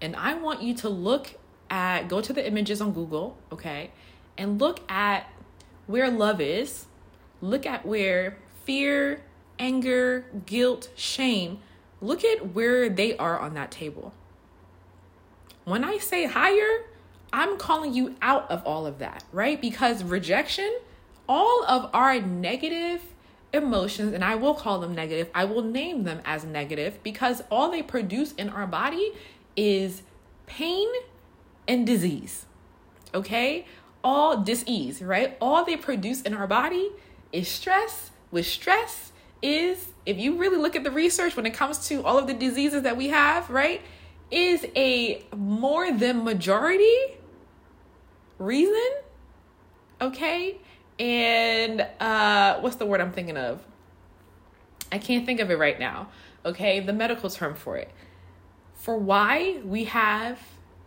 And 0.00 0.16
i 0.16 0.34
want 0.34 0.62
you 0.62 0.74
to 0.74 0.88
look 0.88 1.34
at 1.70 2.08
go 2.08 2.20
to 2.20 2.32
the 2.32 2.46
images 2.46 2.80
on 2.80 2.92
google 2.92 3.36
okay? 3.52 3.90
And 4.36 4.60
look 4.60 4.80
at 4.90 5.30
where 5.86 6.10
love 6.10 6.40
is. 6.40 6.86
Look 7.40 7.66
at 7.66 7.84
where 7.84 8.38
fear 8.64 9.22
anger 9.58 10.26
guilt 10.46 10.90
shame 10.94 11.58
look 12.00 12.24
at 12.24 12.54
where 12.54 12.88
they 12.88 13.16
are 13.16 13.38
on 13.38 13.54
that 13.54 13.70
table. 13.70 14.12
When 15.64 15.84
I 15.84 15.98
say 15.98 16.26
higher, 16.26 16.84
I'm 17.32 17.58
calling 17.58 17.92
you 17.92 18.16
out 18.22 18.50
of 18.50 18.62
all 18.64 18.86
of 18.86 18.98
that, 19.00 19.24
right? 19.32 19.60
Because 19.60 20.02
rejection, 20.02 20.78
all 21.28 21.64
of 21.66 21.90
our 21.92 22.20
negative 22.20 23.02
emotions, 23.52 24.12
and 24.12 24.24
I 24.24 24.34
will 24.34 24.54
call 24.54 24.78
them 24.80 24.94
negative, 24.94 25.28
I 25.34 25.44
will 25.44 25.62
name 25.62 26.04
them 26.04 26.20
as 26.24 26.44
negative 26.44 27.02
because 27.02 27.42
all 27.50 27.70
they 27.70 27.82
produce 27.82 28.32
in 28.32 28.48
our 28.48 28.66
body 28.66 29.12
is 29.56 30.02
pain 30.46 30.88
and 31.66 31.86
disease. 31.86 32.46
Okay? 33.14 33.66
All 34.02 34.42
disease, 34.42 35.02
right? 35.02 35.36
All 35.40 35.64
they 35.64 35.76
produce 35.76 36.22
in 36.22 36.34
our 36.34 36.46
body 36.46 36.90
is 37.32 37.48
stress. 37.48 38.10
With 38.30 38.46
stress, 38.46 39.12
is 39.40 39.92
if 40.04 40.18
you 40.18 40.36
really 40.36 40.58
look 40.58 40.76
at 40.76 40.84
the 40.84 40.90
research 40.90 41.36
when 41.36 41.46
it 41.46 41.54
comes 41.54 41.88
to 41.88 42.02
all 42.04 42.18
of 42.18 42.26
the 42.26 42.34
diseases 42.34 42.82
that 42.82 42.96
we 42.96 43.08
have, 43.08 43.48
right? 43.48 43.80
is 44.30 44.66
a 44.76 45.24
more 45.34 45.90
than 45.92 46.24
majority 46.24 47.16
reason. 48.38 48.90
Okay? 50.00 50.58
And 50.98 51.86
uh 52.00 52.60
what's 52.60 52.76
the 52.76 52.86
word 52.86 53.00
I'm 53.00 53.12
thinking 53.12 53.36
of? 53.36 53.62
I 54.90 54.98
can't 54.98 55.26
think 55.26 55.40
of 55.40 55.50
it 55.50 55.58
right 55.58 55.78
now. 55.78 56.08
Okay? 56.44 56.80
The 56.80 56.92
medical 56.92 57.30
term 57.30 57.54
for 57.54 57.76
it. 57.76 57.90
For 58.74 58.96
why 58.96 59.60
we 59.64 59.84
have 59.84 60.40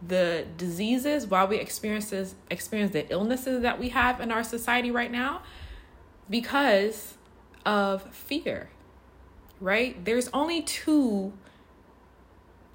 the 0.06 0.48
diseases, 0.58 1.28
why 1.28 1.46
we 1.46 1.58
experiences 1.58 2.36
experience 2.50 2.92
the 2.92 3.10
illnesses 3.12 3.62
that 3.62 3.80
we 3.80 3.90
have 3.90 4.20
in 4.20 4.32
our 4.32 4.44
society 4.44 4.92
right 4.92 5.12
now 5.12 5.44
because 6.30 7.18
of 7.66 8.04
fear. 8.14 8.70
Right? 9.60 10.04
There's 10.04 10.30
only 10.34 10.62
two 10.64 11.34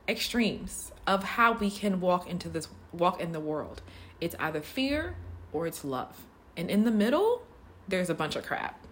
extremes 0.08 0.92
of 1.06 1.24
how 1.24 1.52
we 1.52 1.70
can 1.70 2.00
walk 2.00 2.28
into 2.28 2.48
this 2.48 2.68
walk 2.92 3.20
in 3.20 3.32
the 3.32 3.40
world. 3.40 3.82
It's 4.20 4.36
either 4.38 4.60
fear 4.60 5.16
or 5.52 5.66
it's 5.66 5.84
love. 5.84 6.26
And 6.56 6.70
in 6.70 6.84
the 6.84 6.90
middle, 6.90 7.42
there's 7.88 8.10
a 8.10 8.14
bunch 8.14 8.36
of 8.36 8.44
crap. 8.44 8.84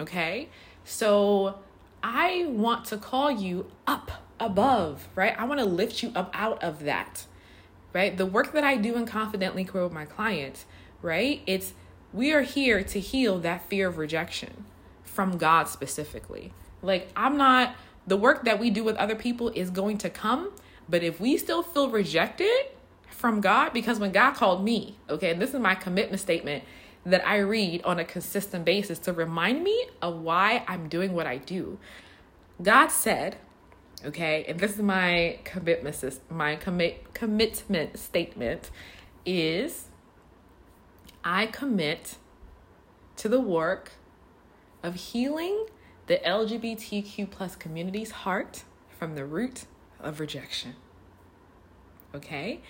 Okay? 0.00 0.48
So 0.84 1.58
I 2.02 2.46
want 2.48 2.84
to 2.86 2.96
call 2.96 3.30
you 3.30 3.70
up 3.86 4.10
above, 4.40 5.08
right? 5.14 5.38
I 5.38 5.44
want 5.44 5.60
to 5.60 5.66
lift 5.66 6.02
you 6.02 6.12
up 6.14 6.30
out 6.34 6.62
of 6.62 6.84
that. 6.84 7.26
Right? 7.92 8.16
The 8.16 8.26
work 8.26 8.52
that 8.52 8.64
I 8.64 8.76
do 8.76 8.96
and 8.96 9.06
confidently 9.06 9.64
queer 9.64 9.84
with 9.84 9.92
my 9.92 10.06
clients, 10.06 10.64
right? 11.02 11.42
It's 11.46 11.74
we 12.12 12.32
are 12.32 12.42
here 12.42 12.82
to 12.82 13.00
heal 13.00 13.38
that 13.40 13.68
fear 13.68 13.88
of 13.88 13.98
rejection 13.98 14.64
from 15.04 15.36
God 15.36 15.68
specifically. 15.68 16.52
Like 16.80 17.10
I'm 17.14 17.36
not 17.36 17.74
the 18.06 18.16
work 18.16 18.44
that 18.44 18.58
we 18.58 18.70
do 18.70 18.82
with 18.82 18.96
other 18.96 19.14
people 19.14 19.50
is 19.54 19.70
going 19.70 19.98
to 19.98 20.10
come. 20.10 20.52
But 20.88 21.02
if 21.02 21.20
we 21.20 21.36
still 21.36 21.62
feel 21.62 21.90
rejected 21.90 22.66
from 23.08 23.40
God, 23.40 23.72
because 23.72 23.98
when 23.98 24.12
God 24.12 24.32
called 24.32 24.64
me, 24.64 24.96
okay, 25.08 25.30
and 25.30 25.40
this 25.40 25.54
is 25.54 25.60
my 25.60 25.74
commitment 25.74 26.20
statement 26.20 26.64
that 27.04 27.26
I 27.26 27.38
read 27.38 27.82
on 27.84 27.98
a 27.98 28.04
consistent 28.04 28.64
basis 28.64 28.98
to 29.00 29.12
remind 29.12 29.64
me 29.64 29.86
of 30.00 30.20
why 30.20 30.64
I'm 30.68 30.88
doing 30.88 31.12
what 31.12 31.26
I 31.26 31.38
do. 31.38 31.78
God 32.62 32.88
said, 32.88 33.36
okay, 34.04 34.44
and 34.46 34.60
this 34.60 34.72
is 34.72 34.82
my 34.82 35.38
commitment 35.44 36.20
my 36.30 36.56
commit 36.56 37.12
commitment 37.14 37.98
statement 37.98 38.70
is 39.26 39.88
I 41.24 41.46
commit 41.46 42.16
to 43.16 43.28
the 43.28 43.40
work 43.40 43.92
of 44.82 44.94
healing 44.94 45.66
the 46.06 46.18
LGBTQ 46.18 47.30
plus 47.30 47.54
community's 47.56 48.10
heart 48.10 48.64
from 48.88 49.14
the 49.14 49.24
root 49.24 49.64
of 50.00 50.20
rejection. 50.20 50.74
Okay? 52.14 52.60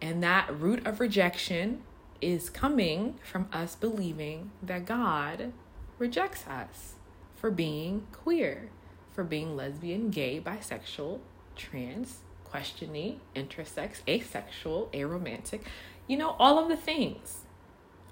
And 0.00 0.22
that 0.22 0.48
root 0.58 0.86
of 0.86 1.00
rejection 1.00 1.82
is 2.20 2.50
coming 2.50 3.18
from 3.22 3.48
us 3.52 3.74
believing 3.74 4.50
that 4.62 4.86
God 4.86 5.52
rejects 5.98 6.46
us 6.46 6.94
for 7.36 7.50
being 7.50 8.06
queer, 8.12 8.70
for 9.12 9.24
being 9.24 9.56
lesbian, 9.56 10.10
gay, 10.10 10.40
bisexual, 10.40 11.20
trans, 11.54 12.18
questioning, 12.44 13.20
intersex, 13.36 14.00
asexual, 14.08 14.88
aromantic, 14.92 15.60
you 16.06 16.16
know, 16.16 16.34
all 16.38 16.58
of 16.58 16.68
the 16.68 16.76
things, 16.76 17.44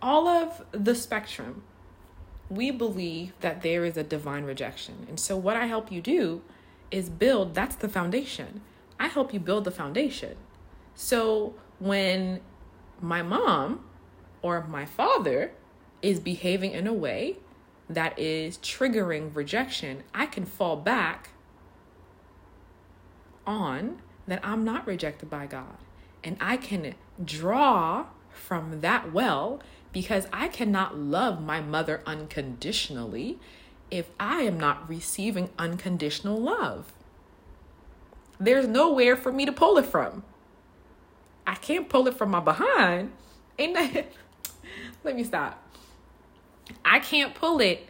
all 0.01 0.29
of 0.29 0.65
the 0.73 0.95
spectrum. 0.95 1.63
We 2.49 2.71
believe 2.71 3.33
that 3.41 3.63
there 3.63 3.85
is 3.85 3.97
a 3.97 4.05
divine 4.05 4.45
rejection. 4.45 5.07
And 5.09 5.19
so, 5.19 5.37
what 5.37 5.57
I 5.57 5.67
help 5.67 5.91
you 5.91 6.01
do 6.01 6.43
is 6.93 7.11
build 7.11 7.55
that's 7.55 7.75
the 7.75 7.89
foundation. 7.89 8.61
I 9.01 9.09
help 9.09 9.35
you 9.35 9.41
build 9.41 9.65
the 9.65 9.73
foundation. 9.73 10.37
So, 10.95 11.55
when 11.81 12.41
my 13.01 13.23
mom 13.23 13.85
or 14.47 14.65
my 14.69 14.85
father 14.85 15.51
is 16.03 16.21
behaving 16.21 16.71
in 16.71 16.87
a 16.87 16.93
way 16.93 17.37
that 17.89 18.17
is 18.17 18.59
triggering 18.59 19.35
rejection, 19.35 20.05
I 20.15 20.27
can 20.27 20.45
fall 20.45 20.77
back 20.77 21.31
on 23.45 24.01
that 24.29 24.41
I'm 24.45 24.65
not 24.65 24.87
rejected 24.87 25.29
by 25.29 25.47
God. 25.47 25.79
And 26.23 26.37
I 26.41 26.57
can 26.57 26.95
draw 27.25 28.07
from 28.31 28.81
that 28.83 29.13
well 29.13 29.61
because 29.93 30.27
I 30.33 30.49
cannot 30.49 30.97
love 30.97 31.43
my 31.43 31.61
mother 31.61 32.03
unconditionally 32.07 33.39
if 33.91 34.11
I 34.19 34.43
am 34.43 34.59
not 34.59 34.89
receiving 34.89 35.51
unconditional 35.59 36.41
love. 36.41 36.93
There's 38.39 38.67
nowhere 38.69 39.17
for 39.17 39.33
me 39.33 39.45
to 39.47 39.53
pull 39.53 39.79
it 39.79 39.87
from. 39.87 40.23
I 41.47 41.55
can't 41.55 41.89
pull 41.89 42.07
it 42.07 42.15
from 42.15 42.31
my 42.31 42.41
behind. 42.41 43.13
Ain't 43.59 43.75
that? 43.75 44.13
Let 45.07 45.17
me 45.17 45.25
stop. 45.25 45.63
I 46.85 46.99
can't 46.99 47.35
pull 47.35 47.61
it 47.61 47.89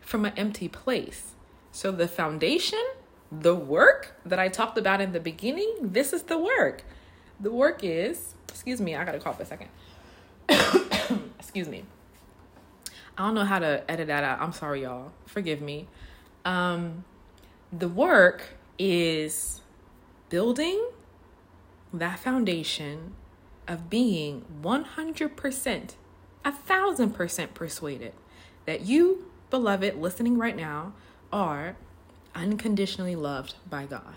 from 0.00 0.24
an 0.24 0.34
empty 0.36 0.68
place. 0.68 1.32
So 1.72 1.90
the 1.90 2.06
foundation 2.06 2.84
the 3.30 3.54
work 3.54 4.14
that 4.24 4.38
I 4.38 4.48
talked 4.48 4.78
about 4.78 5.00
in 5.00 5.12
the 5.12 5.20
beginning, 5.20 5.74
this 5.80 6.12
is 6.12 6.24
the 6.24 6.38
work. 6.38 6.84
The 7.40 7.50
work 7.50 7.80
is, 7.82 8.34
excuse 8.48 8.80
me, 8.80 8.94
I 8.94 9.04
gotta 9.04 9.18
cough 9.18 9.40
a 9.40 9.44
second. 9.44 9.68
excuse 11.38 11.68
me. 11.68 11.84
I 13.18 13.26
don't 13.26 13.34
know 13.34 13.44
how 13.44 13.58
to 13.58 13.90
edit 13.90 14.08
that 14.08 14.24
out. 14.24 14.40
I'm 14.40 14.52
sorry, 14.52 14.82
y'all. 14.82 15.12
Forgive 15.26 15.60
me. 15.60 15.88
Um, 16.44 17.04
the 17.72 17.88
work 17.88 18.56
is 18.78 19.62
building 20.28 20.82
that 21.92 22.18
foundation 22.18 23.14
of 23.66 23.90
being 23.90 24.44
100%, 24.62 25.94
a 26.46 26.52
thousand 26.52 27.10
percent 27.10 27.54
persuaded 27.54 28.12
that 28.66 28.82
you, 28.82 29.26
beloved, 29.50 29.96
listening 29.96 30.38
right 30.38 30.56
now, 30.56 30.92
are 31.32 31.76
unconditionally 32.36 33.16
loved 33.16 33.56
by 33.68 33.84
God 33.84 34.14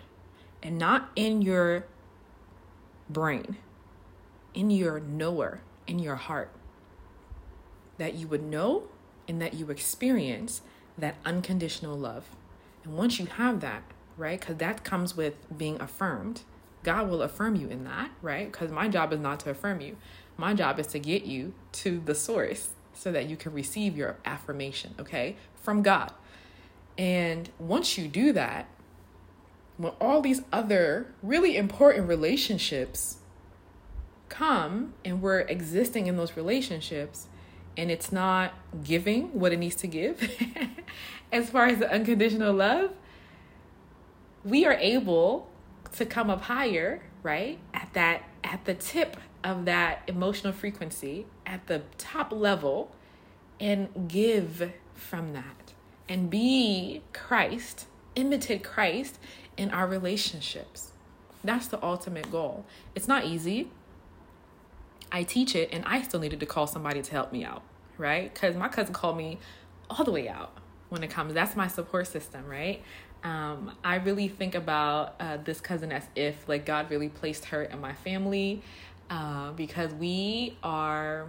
and 0.62 0.78
not 0.78 1.10
in 1.16 1.42
your 1.42 1.86
brain, 3.10 3.58
in 4.54 4.70
your 4.70 5.00
knower, 5.00 5.62
in 5.88 5.98
your 5.98 6.18
heart. 6.18 6.52
That 7.98 8.14
you 8.14 8.28
would 8.28 8.44
know 8.44 8.84
and 9.28 9.42
that 9.42 9.56
you 9.56 9.72
experience 9.72 10.62
that 11.00 11.16
unconditional 11.26 11.98
love. 11.98 12.26
And 12.84 12.96
once 12.96 13.20
you 13.20 13.26
have 13.26 13.60
that, 13.62 13.82
right, 14.18 14.40
because 14.40 14.58
that 14.58 14.84
comes 14.84 15.18
with 15.18 15.34
being 15.58 15.82
affirmed, 15.82 16.44
God 16.84 17.10
will 17.10 17.24
affirm 17.24 17.56
you 17.56 17.68
in 17.70 17.86
that, 17.86 18.12
right? 18.22 18.52
Because 18.52 18.72
my 18.72 18.88
job 18.88 19.12
is 19.14 19.20
not 19.20 19.40
to 19.42 19.50
affirm 19.50 19.82
you, 19.82 19.98
my 20.40 20.54
job 20.54 20.80
is 20.80 20.88
to 20.88 21.00
get 21.00 21.24
you 21.24 21.54
to 21.74 22.00
the 22.00 22.16
source 22.16 22.70
so 22.94 23.12
that 23.12 23.30
you 23.30 23.36
can 23.36 23.54
receive 23.54 23.96
your 23.98 24.18
affirmation, 24.26 24.96
okay, 25.00 25.36
from 25.56 25.82
God. 25.82 26.12
And 26.98 27.50
once 27.60 27.98
you 27.98 28.08
do 28.08 28.34
that, 28.34 28.68
when 29.78 29.94
all 30.02 30.22
these 30.22 30.42
other 30.52 31.08
really 31.24 31.56
important 31.56 32.08
relationships 32.08 33.18
come 34.28 34.94
and 35.06 35.22
we're 35.22 35.40
existing 35.40 36.08
in 36.08 36.18
those 36.18 36.36
relationships 36.36 37.28
and 37.78 37.90
it's 37.90 38.12
not 38.12 38.54
giving 38.84 39.40
what 39.40 39.54
it 39.54 39.58
needs 39.58 39.76
to 39.76 39.88
give 39.88 40.30
as 41.32 41.50
far 41.50 41.68
as 41.68 41.80
the 41.80 41.90
unconditional 41.92 42.54
love, 42.54 42.92
we 44.44 44.66
are 44.66 44.74
able 44.74 45.50
to 45.94 46.06
come 46.06 46.30
up 46.30 46.42
higher, 46.44 47.02
right? 47.24 47.60
At 47.74 47.94
that 47.94 48.24
at 48.44 48.66
the 48.66 48.74
tip 48.74 49.18
of 49.44 49.66
that 49.66 50.04
emotional 50.08 50.54
frequency, 50.54 51.26
at 51.46 51.68
the 51.68 51.82
top 51.98 52.32
level 52.32 52.92
and 53.60 54.08
give 54.08 54.72
from 54.94 55.34
that 55.34 55.74
and 56.08 56.30
be 56.30 57.02
Christ, 57.14 57.88
imitate 58.16 58.64
Christ 58.64 59.20
in 59.58 59.72
our 59.72 59.88
relationships. 59.88 60.92
That's 61.44 61.68
the 61.68 61.84
ultimate 61.84 62.32
goal. 62.32 62.66
It's 62.96 63.08
not 63.08 63.26
easy. 63.26 63.70
I 65.12 65.24
teach 65.24 65.56
it 65.56 65.70
and 65.72 65.84
I 65.86 66.02
still 66.02 66.20
needed 66.20 66.40
to 66.42 66.46
call 66.46 66.68
somebody 66.68 67.02
to 67.02 67.12
help 67.12 67.32
me 67.32 67.44
out, 67.44 67.64
right? 67.98 68.32
Because 68.34 68.56
my 68.56 68.68
cousin 68.68 68.94
called 68.94 69.18
me 69.18 69.40
all 69.90 70.04
the 70.04 70.12
way 70.12 70.30
out 70.30 70.58
when 70.90 71.04
it 71.04 71.10
comes. 71.10 71.34
That's 71.34 71.56
my 71.56 71.68
support 71.68 72.08
system, 72.08 72.46
right? 72.46 72.82
Um, 73.24 73.72
I 73.84 73.96
really 73.96 74.28
think 74.28 74.56
about 74.56 75.16
uh, 75.20 75.38
this 75.38 75.60
cousin 75.60 75.92
as 75.92 76.04
if 76.16 76.48
like 76.48 76.66
God 76.66 76.90
really 76.90 77.10
placed 77.10 77.46
her 77.46 77.64
in 77.64 77.82
my 77.82 77.94
family 77.94 78.62
uh, 79.10 79.52
because 79.52 79.94
we 79.94 80.58
are 80.64 81.28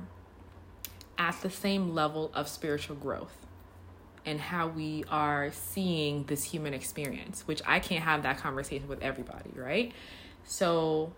at 1.18 1.40
the 1.42 1.50
same 1.50 1.94
level 1.94 2.30
of 2.34 2.48
spiritual 2.48 2.96
growth 2.96 3.36
and 4.24 4.40
how 4.40 4.68
we 4.68 5.04
are 5.10 5.50
seeing 5.52 6.24
this 6.24 6.44
human 6.44 6.74
experience, 6.74 7.46
which 7.46 7.60
I 7.66 7.78
can't 7.78 8.04
have 8.04 8.22
that 8.22 8.38
conversation 8.38 8.88
with 8.88 9.02
everybody, 9.02 9.50
right? 9.54 9.92
So 10.44 11.12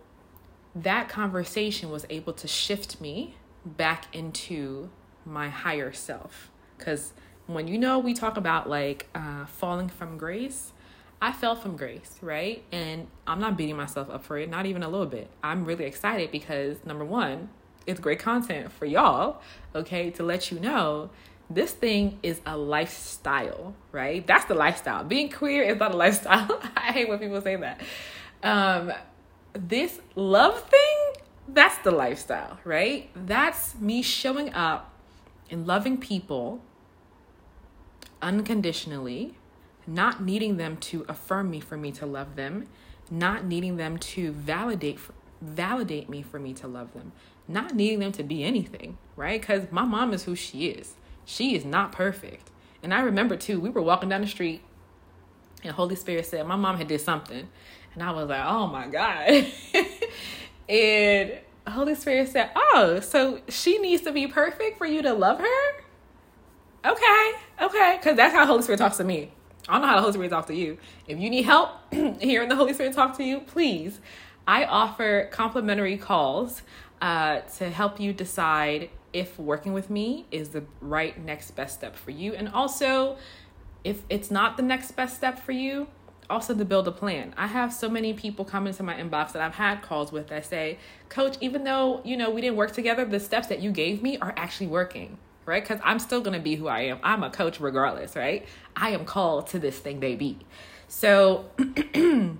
that 0.75 1.09
conversation 1.09 1.89
was 1.89 2.05
able 2.09 2.33
to 2.33 2.47
shift 2.47 2.99
me 2.99 3.35
back 3.65 4.13
into 4.13 4.89
my 5.25 5.49
higher 5.49 5.93
self. 5.93 6.51
Because 6.77 7.13
when 7.47 7.67
you 7.67 7.77
know, 7.77 7.99
we 7.99 8.13
talk 8.13 8.37
about 8.37 8.69
like 8.69 9.07
uh, 9.15 9.45
falling 9.45 9.89
from 9.89 10.17
grace. 10.17 10.72
I 11.23 11.31
fell 11.31 11.55
from 11.55 11.77
grace, 11.77 12.17
right? 12.21 12.65
And 12.73 13.07
I'm 13.25 13.39
not 13.39 13.55
beating 13.55 13.77
myself 13.77 14.09
up 14.09 14.25
for 14.25 14.37
it, 14.37 14.49
not 14.49 14.65
even 14.65 14.83
a 14.83 14.89
little 14.89 15.05
bit. 15.05 15.29
I'm 15.41 15.63
really 15.63 15.85
excited 15.85 16.31
because 16.31 16.85
number 16.85 17.05
one, 17.05 17.47
it's 17.87 18.01
great 18.01 18.19
content 18.19 18.73
for 18.73 18.85
y'all, 18.85 19.41
okay, 19.73 20.09
to 20.11 20.23
let 20.23 20.51
you 20.51 20.59
know 20.59 21.11
this 21.49 21.71
thing 21.71 22.19
is 22.23 22.41
a 22.45 22.57
lifestyle, 22.57 23.73
right? 23.93 24.27
That's 24.27 24.43
the 24.45 24.53
lifestyle. 24.53 25.05
Being 25.05 25.29
queer 25.29 25.63
is 25.63 25.79
not 25.79 25.93
a 25.93 25.97
lifestyle. 26.05 26.61
I 26.75 26.91
hate 26.91 27.07
when 27.07 27.19
people 27.19 27.39
say 27.39 27.55
that. 27.55 27.79
Um, 28.43 28.91
this 29.53 30.01
love 30.15 30.61
thing, 30.63 31.23
that's 31.47 31.77
the 31.85 31.91
lifestyle, 31.91 32.59
right? 32.65 33.09
That's 33.15 33.79
me 33.79 34.01
showing 34.01 34.53
up 34.53 34.91
and 35.49 35.65
loving 35.65 35.97
people 35.97 36.61
unconditionally, 38.21 39.35
not 39.87 40.23
needing 40.23 40.57
them 40.57 40.77
to 40.77 41.05
affirm 41.09 41.49
me 41.49 41.59
for 41.59 41.77
me 41.77 41.91
to 41.93 42.05
love 42.05 42.35
them, 42.35 42.67
not 43.11 43.45
needing 43.45 43.77
them 43.77 43.97
to 43.97 44.31
validate 44.31 44.99
validate 45.41 46.07
me 46.07 46.21
for 46.21 46.39
me 46.39 46.53
to 46.53 46.67
love 46.67 46.93
them, 46.93 47.11
not 47.49 47.75
needing 47.75 47.99
them 47.99 48.13
to 48.13 48.23
be 48.23 48.43
anything, 48.43 48.97
right? 49.15 49.41
Cuz 49.41 49.63
my 49.71 49.83
mom 49.83 50.13
is 50.13 50.23
who 50.23 50.35
she 50.35 50.67
is 50.67 50.95
she 51.25 51.55
is 51.55 51.65
not 51.65 51.91
perfect. 51.91 52.49
And 52.81 52.93
I 52.93 53.01
remember 53.01 53.35
too, 53.35 53.59
we 53.59 53.69
were 53.69 53.81
walking 53.81 54.09
down 54.09 54.21
the 54.21 54.27
street 54.27 54.61
and 55.63 55.71
Holy 55.71 55.95
Spirit 55.95 56.25
said, 56.25 56.45
My 56.45 56.55
mom 56.55 56.77
had 56.77 56.87
did 56.87 57.01
something. 57.01 57.47
And 57.93 58.03
I 58.03 58.11
was 58.11 58.27
like, 58.27 58.43
Oh 58.45 58.67
my 58.67 58.87
God. 58.87 59.45
and 60.69 61.39
Holy 61.67 61.95
Spirit 61.95 62.29
said, 62.29 62.51
Oh, 62.55 62.99
so 62.99 63.39
she 63.47 63.77
needs 63.79 64.03
to 64.03 64.11
be 64.11 64.27
perfect 64.27 64.77
for 64.77 64.85
you 64.85 65.01
to 65.01 65.13
love 65.13 65.39
her? 65.39 65.83
Okay, 66.85 67.31
okay. 67.61 67.97
Because 67.97 68.17
that's 68.17 68.33
how 68.33 68.45
Holy 68.45 68.61
Spirit 68.61 68.79
talks 68.79 68.97
to 68.97 69.05
me. 69.05 69.31
I 69.67 69.73
don't 69.73 69.81
know 69.81 69.87
how 69.87 69.95
the 69.95 70.01
Holy 70.01 70.13
Spirit 70.13 70.29
talks 70.29 70.47
to 70.47 70.55
you. 70.55 70.77
If 71.07 71.19
you 71.19 71.29
need 71.29 71.43
help 71.43 71.71
hearing 72.19 72.49
the 72.49 72.55
Holy 72.55 72.73
Spirit 72.73 72.93
talk 72.93 73.15
to 73.17 73.23
you, 73.23 73.39
please. 73.39 73.99
I 74.45 74.65
offer 74.65 75.29
complimentary 75.31 75.97
calls 75.97 76.63
uh, 77.01 77.41
to 77.57 77.69
help 77.69 77.99
you 77.99 78.11
decide 78.11 78.89
if 79.13 79.39
working 79.39 79.71
with 79.71 79.89
me 79.89 80.25
is 80.31 80.49
the 80.49 80.63
right 80.81 81.17
next 81.23 81.51
best 81.51 81.75
step 81.75 81.95
for 81.95 82.11
you. 82.11 82.33
And 82.33 82.49
also, 82.49 83.17
if 83.85 84.01
it's 84.09 84.29
not 84.29 84.57
the 84.57 84.63
next 84.63 84.91
best 84.91 85.15
step 85.15 85.39
for 85.39 85.53
you, 85.53 85.87
also 86.29 86.53
to 86.55 86.65
build 86.65 86.87
a 86.87 86.91
plan. 86.91 87.33
I 87.37 87.47
have 87.47 87.71
so 87.73 87.89
many 87.89 88.13
people 88.13 88.43
come 88.43 88.67
into 88.67 88.83
my 88.83 88.95
inbox 88.95 89.33
that 89.33 89.41
I've 89.41 89.55
had 89.55 89.81
calls 89.81 90.11
with 90.11 90.27
that 90.27 90.45
say, 90.45 90.77
"Coach, 91.09 91.37
even 91.41 91.63
though, 91.63 92.01
you 92.03 92.17
know, 92.17 92.29
we 92.29 92.41
didn't 92.41 92.57
work 92.57 92.71
together, 92.71 93.05
the 93.05 93.19
steps 93.19 93.47
that 93.47 93.61
you 93.61 93.71
gave 93.71 94.01
me 94.01 94.17
are 94.17 94.33
actually 94.35 94.67
working." 94.67 95.17
Right? 95.45 95.63
Cuz 95.63 95.79
I'm 95.83 95.99
still 95.99 96.21
going 96.21 96.37
to 96.37 96.43
be 96.43 96.55
who 96.55 96.67
I 96.67 96.81
am. 96.81 96.99
I'm 97.03 97.23
a 97.23 97.29
coach 97.29 97.59
regardless, 97.59 98.15
right? 98.15 98.45
I 98.75 98.91
am 98.91 99.05
called 99.05 99.47
to 99.47 99.59
this 99.59 99.77
thing, 99.79 99.99
baby. 99.99 100.39
So 100.87 101.45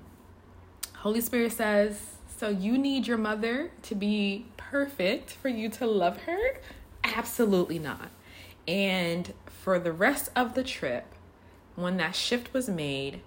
Holy 0.97 1.21
Spirit 1.21 1.51
says, 1.51 2.15
"So 2.37 2.49
you 2.49 2.77
need 2.77 3.07
your 3.07 3.17
mother 3.17 3.71
to 3.83 3.95
be 3.95 4.45
perfect 4.57 5.31
for 5.31 5.49
you 5.49 5.69
to 5.69 5.85
love 5.85 6.21
her? 6.23 6.59
Absolutely 7.03 7.77
not. 7.79 8.09
And 8.67 9.33
for 9.45 9.77
the 9.77 9.91
rest 9.91 10.31
of 10.35 10.55
the 10.55 10.63
trip, 10.63 11.05
when 11.75 11.97
that 11.97 12.15
shift 12.15 12.53
was 12.53 12.69
made, 12.69 13.21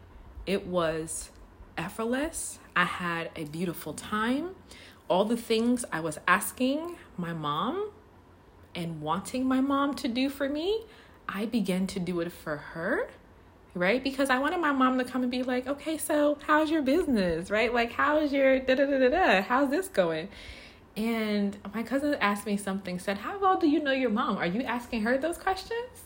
it 0.47 0.67
was 0.67 1.31
effortless. 1.77 2.59
I 2.75 2.85
had 2.85 3.31
a 3.37 3.45
beautiful 3.45 3.93
time. 3.93 4.57
All 5.09 5.25
the 5.25 5.37
things 5.37 5.85
I 5.93 6.01
was 6.01 6.19
asking 6.27 6.97
my 7.17 7.33
mom 7.33 7.91
and 8.77 9.01
wanting 9.01 9.47
my 9.47 9.61
mom 9.61 9.95
to 9.95 10.09
do 10.09 10.29
for 10.29 10.49
me, 10.49 10.85
I 11.29 11.47
began 11.47 11.87
to 11.89 11.99
do 11.99 12.21
it 12.21 12.31
for 12.31 12.59
her, 12.59 13.09
right? 13.75 14.05
Because 14.05 14.31
I 14.31 14.39
wanted 14.39 14.61
my 14.61 14.73
mom 14.73 14.99
to 14.99 15.05
come 15.05 15.23
and 15.23 15.31
be 15.31 15.43
like, 15.43 15.67
okay, 15.67 15.99
so 15.99 16.39
how's 16.47 16.71
your 16.71 16.83
business, 16.83 17.51
right? 17.51 17.73
Like, 17.75 17.93
how's 17.93 18.33
your 18.33 18.61
da 18.61 18.75
da 18.75 18.87
da 18.87 18.99
da 18.99 19.09
da? 19.09 19.43
How's 19.43 19.71
this 19.71 19.89
going? 19.89 20.29
And 20.97 21.57
my 21.75 21.83
cousin 21.83 22.15
asked 22.21 22.47
me 22.47 22.57
something, 22.57 22.99
said, 22.99 23.19
How 23.19 23.39
well 23.39 23.59
do 23.59 23.69
you 23.69 23.83
know 23.83 23.93
your 23.93 24.11
mom? 24.11 24.39
Are 24.39 24.47
you 24.47 24.63
asking 24.63 25.03
her 25.03 25.19
those 25.19 25.37
questions? 25.37 26.05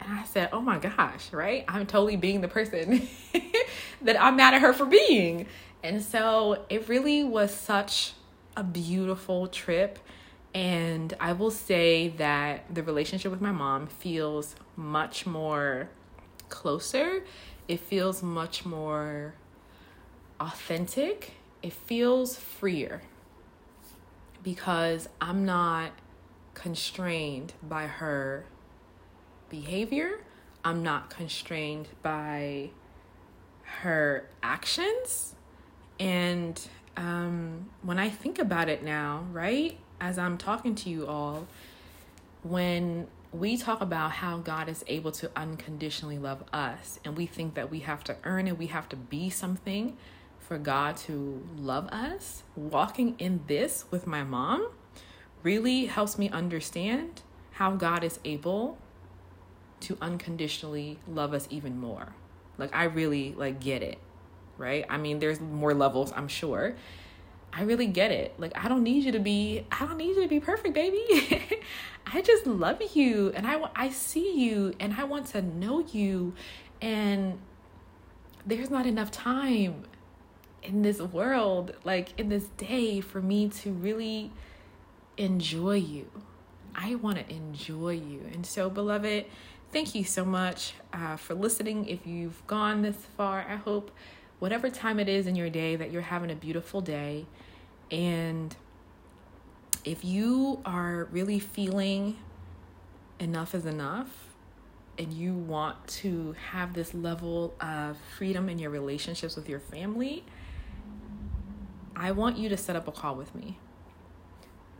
And 0.00 0.12
I 0.12 0.24
said, 0.24 0.48
Oh 0.52 0.60
my 0.60 0.78
gosh, 0.78 1.32
right? 1.32 1.64
I'm 1.68 1.86
totally 1.86 2.16
being 2.16 2.40
the 2.40 2.48
person 2.48 3.06
that 4.02 4.20
I'm 4.20 4.36
mad 4.36 4.54
at 4.54 4.62
her 4.62 4.72
for 4.72 4.86
being. 4.86 5.46
And 5.82 6.02
so 6.02 6.64
it 6.70 6.88
really 6.88 7.24
was 7.24 7.54
such 7.54 8.14
a 8.56 8.64
beautiful 8.64 9.48
trip. 9.48 9.98
And 10.54 11.14
I 11.20 11.32
will 11.32 11.50
say 11.50 12.08
that 12.08 12.74
the 12.74 12.82
relationship 12.82 13.30
with 13.30 13.40
my 13.40 13.52
mom 13.52 13.86
feels 13.86 14.56
much 14.74 15.26
more 15.26 15.90
closer. 16.48 17.24
It 17.68 17.80
feels 17.80 18.22
much 18.22 18.64
more 18.64 19.34
authentic. 20.40 21.32
It 21.62 21.72
feels 21.72 22.38
freer 22.38 23.02
because 24.42 25.08
I'm 25.20 25.44
not 25.44 25.90
constrained 26.54 27.52
by 27.62 27.86
her 27.86 28.46
behavior. 29.48 30.20
I'm 30.64 30.82
not 30.82 31.10
constrained 31.10 31.88
by 32.02 32.70
her 33.62 34.28
actions. 34.42 35.34
And 35.98 36.60
um, 36.96 37.70
when 37.82 37.98
I 37.98 38.08
think 38.08 38.38
about 38.38 38.68
it 38.68 38.82
now, 38.82 39.24
right, 39.32 39.78
as 40.00 40.18
I'm 40.18 40.38
talking 40.38 40.74
to 40.76 40.90
you 40.90 41.06
all, 41.06 41.46
when 42.42 43.06
we 43.32 43.56
talk 43.56 43.80
about 43.80 44.12
how 44.12 44.38
God 44.38 44.68
is 44.68 44.84
able 44.86 45.12
to 45.12 45.30
unconditionally 45.36 46.18
love 46.18 46.44
us, 46.52 47.00
and 47.04 47.16
we 47.16 47.26
think 47.26 47.54
that 47.54 47.70
we 47.70 47.80
have 47.80 48.04
to 48.04 48.16
earn 48.24 48.46
it, 48.46 48.58
we 48.58 48.66
have 48.66 48.88
to 48.90 48.96
be 48.96 49.30
something, 49.30 49.96
for 50.46 50.58
God 50.58 50.96
to 50.96 51.44
love 51.56 51.88
us, 51.88 52.44
walking 52.54 53.16
in 53.18 53.40
this 53.48 53.84
with 53.90 54.06
my 54.06 54.22
mom 54.22 54.68
really 55.42 55.86
helps 55.86 56.18
me 56.18 56.30
understand 56.30 57.22
how 57.52 57.72
God 57.72 58.04
is 58.04 58.20
able 58.24 58.78
to 59.80 59.98
unconditionally 60.00 60.98
love 61.08 61.34
us 61.34 61.48
even 61.50 61.78
more. 61.78 62.14
Like 62.58 62.74
I 62.74 62.84
really 62.84 63.34
like 63.36 63.60
get 63.60 63.82
it, 63.82 63.98
right? 64.56 64.84
I 64.88 64.98
mean, 64.98 65.18
there's 65.18 65.40
more 65.40 65.74
levels, 65.74 66.12
I'm 66.14 66.28
sure. 66.28 66.76
I 67.52 67.62
really 67.62 67.86
get 67.86 68.10
it. 68.10 68.34
Like 68.38 68.52
I 68.56 68.68
don't 68.68 68.82
need 68.82 69.04
you 69.04 69.12
to 69.12 69.18
be 69.18 69.64
I 69.70 69.86
don't 69.86 69.96
need 69.96 70.16
you 70.16 70.22
to 70.22 70.28
be 70.28 70.40
perfect, 70.40 70.74
baby. 70.74 71.60
I 72.06 72.20
just 72.22 72.46
love 72.46 72.80
you 72.94 73.32
and 73.34 73.46
I 73.46 73.60
I 73.74 73.90
see 73.90 74.38
you 74.38 74.74
and 74.78 74.94
I 74.94 75.04
want 75.04 75.26
to 75.28 75.42
know 75.42 75.80
you 75.80 76.34
and 76.80 77.38
there's 78.46 78.70
not 78.70 78.86
enough 78.86 79.10
time 79.10 79.84
in 80.62 80.82
this 80.82 81.00
world, 81.00 81.74
like 81.84 82.18
in 82.18 82.28
this 82.28 82.48
day, 82.56 83.00
for 83.00 83.20
me 83.20 83.48
to 83.48 83.72
really 83.72 84.30
enjoy 85.16 85.76
you. 85.76 86.10
I 86.74 86.96
want 86.96 87.18
to 87.18 87.34
enjoy 87.34 87.94
you. 87.94 88.28
And 88.32 88.44
so, 88.44 88.68
beloved, 88.68 89.26
thank 89.72 89.94
you 89.94 90.04
so 90.04 90.24
much 90.24 90.74
uh, 90.92 91.16
for 91.16 91.34
listening. 91.34 91.86
If 91.86 92.06
you've 92.06 92.46
gone 92.46 92.82
this 92.82 92.96
far, 93.16 93.46
I 93.48 93.56
hope 93.56 93.90
whatever 94.38 94.68
time 94.70 95.00
it 95.00 95.08
is 95.08 95.26
in 95.26 95.36
your 95.36 95.50
day 95.50 95.76
that 95.76 95.90
you're 95.90 96.02
having 96.02 96.30
a 96.30 96.34
beautiful 96.34 96.80
day. 96.80 97.26
And 97.90 98.54
if 99.84 100.04
you 100.04 100.60
are 100.64 101.04
really 101.10 101.38
feeling 101.38 102.18
enough 103.18 103.54
is 103.54 103.64
enough, 103.64 104.26
and 104.98 105.12
you 105.12 105.34
want 105.34 105.86
to 105.86 106.34
have 106.50 106.72
this 106.72 106.94
level 106.94 107.54
of 107.60 107.98
freedom 108.16 108.48
in 108.48 108.58
your 108.58 108.70
relationships 108.70 109.36
with 109.36 109.48
your 109.48 109.60
family, 109.60 110.24
I 111.94 112.12
want 112.12 112.38
you 112.38 112.48
to 112.48 112.56
set 112.56 112.76
up 112.76 112.88
a 112.88 112.92
call 112.92 113.14
with 113.14 113.34
me. 113.34 113.58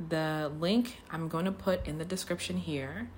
The 0.09 0.53
link 0.59 0.99
I'm 1.11 1.29
going 1.29 1.45
to 1.47 1.53
put 1.53 1.87
in 1.87 1.99
the 1.99 2.05
description 2.05 2.59
here 2.59 3.09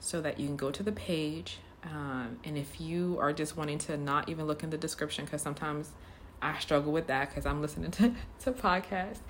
so 0.00 0.20
that 0.20 0.38
you 0.38 0.46
can 0.46 0.56
go 0.56 0.70
to 0.70 0.82
the 0.82 0.92
page. 0.92 1.58
Um, 1.84 2.38
and 2.44 2.58
if 2.58 2.80
you 2.80 3.18
are 3.20 3.32
just 3.32 3.56
wanting 3.56 3.78
to 3.78 3.96
not 3.96 4.28
even 4.28 4.46
look 4.46 4.62
in 4.62 4.70
the 4.70 4.78
description, 4.78 5.24
because 5.24 5.42
sometimes 5.42 5.92
I 6.42 6.58
struggle 6.58 6.92
with 6.92 7.06
that 7.06 7.28
because 7.28 7.46
I'm 7.46 7.60
listening 7.60 7.90
to, 7.92 8.14
to 8.40 8.52
podcasts, 8.52 9.20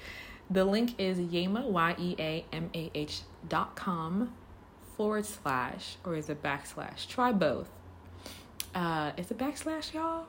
the 0.50 0.64
link 0.64 0.94
is 0.98 1.18
yeamah, 1.18 1.64
Y 1.64 1.94
E 1.98 2.16
A 2.18 2.44
M 2.52 2.70
A 2.74 2.90
H 2.94 3.22
dot 3.48 3.76
com 3.76 4.32
forward 4.96 5.26
slash, 5.26 5.96
or 6.04 6.14
is 6.14 6.28
it 6.28 6.42
backslash? 6.42 7.06
Try 7.06 7.32
both. 7.32 7.68
Uh, 8.74 9.12
is 9.16 9.30
it 9.30 9.38
backslash, 9.38 9.92
y'all? 9.92 10.26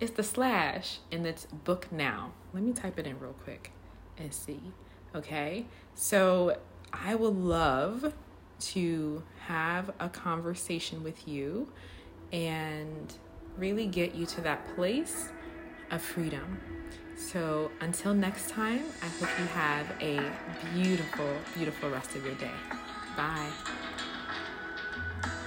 It's 0.00 0.12
the 0.12 0.22
slash 0.22 0.98
and 1.10 1.26
it's 1.26 1.46
book 1.46 1.90
now. 1.90 2.32
Let 2.54 2.62
me 2.62 2.72
type 2.72 2.98
it 2.98 3.06
in 3.06 3.18
real 3.18 3.34
quick 3.44 3.72
and 4.16 4.32
see. 4.32 4.60
Okay. 5.14 5.66
So 5.94 6.58
I 6.92 7.14
would 7.14 7.34
love 7.34 8.12
to 8.60 9.22
have 9.46 9.90
a 10.00 10.08
conversation 10.08 11.02
with 11.02 11.26
you 11.26 11.68
and 12.32 13.12
really 13.56 13.86
get 13.86 14.14
you 14.14 14.26
to 14.26 14.40
that 14.42 14.74
place 14.74 15.30
of 15.90 16.02
freedom. 16.02 16.60
So 17.16 17.70
until 17.80 18.14
next 18.14 18.50
time, 18.50 18.84
I 19.02 19.06
hope 19.06 19.28
you 19.38 19.46
have 19.46 19.86
a 20.00 20.32
beautiful, 20.74 21.34
beautiful 21.54 21.90
rest 21.90 22.14
of 22.14 22.24
your 22.24 22.34
day. 22.36 22.52
Bye. 23.16 23.50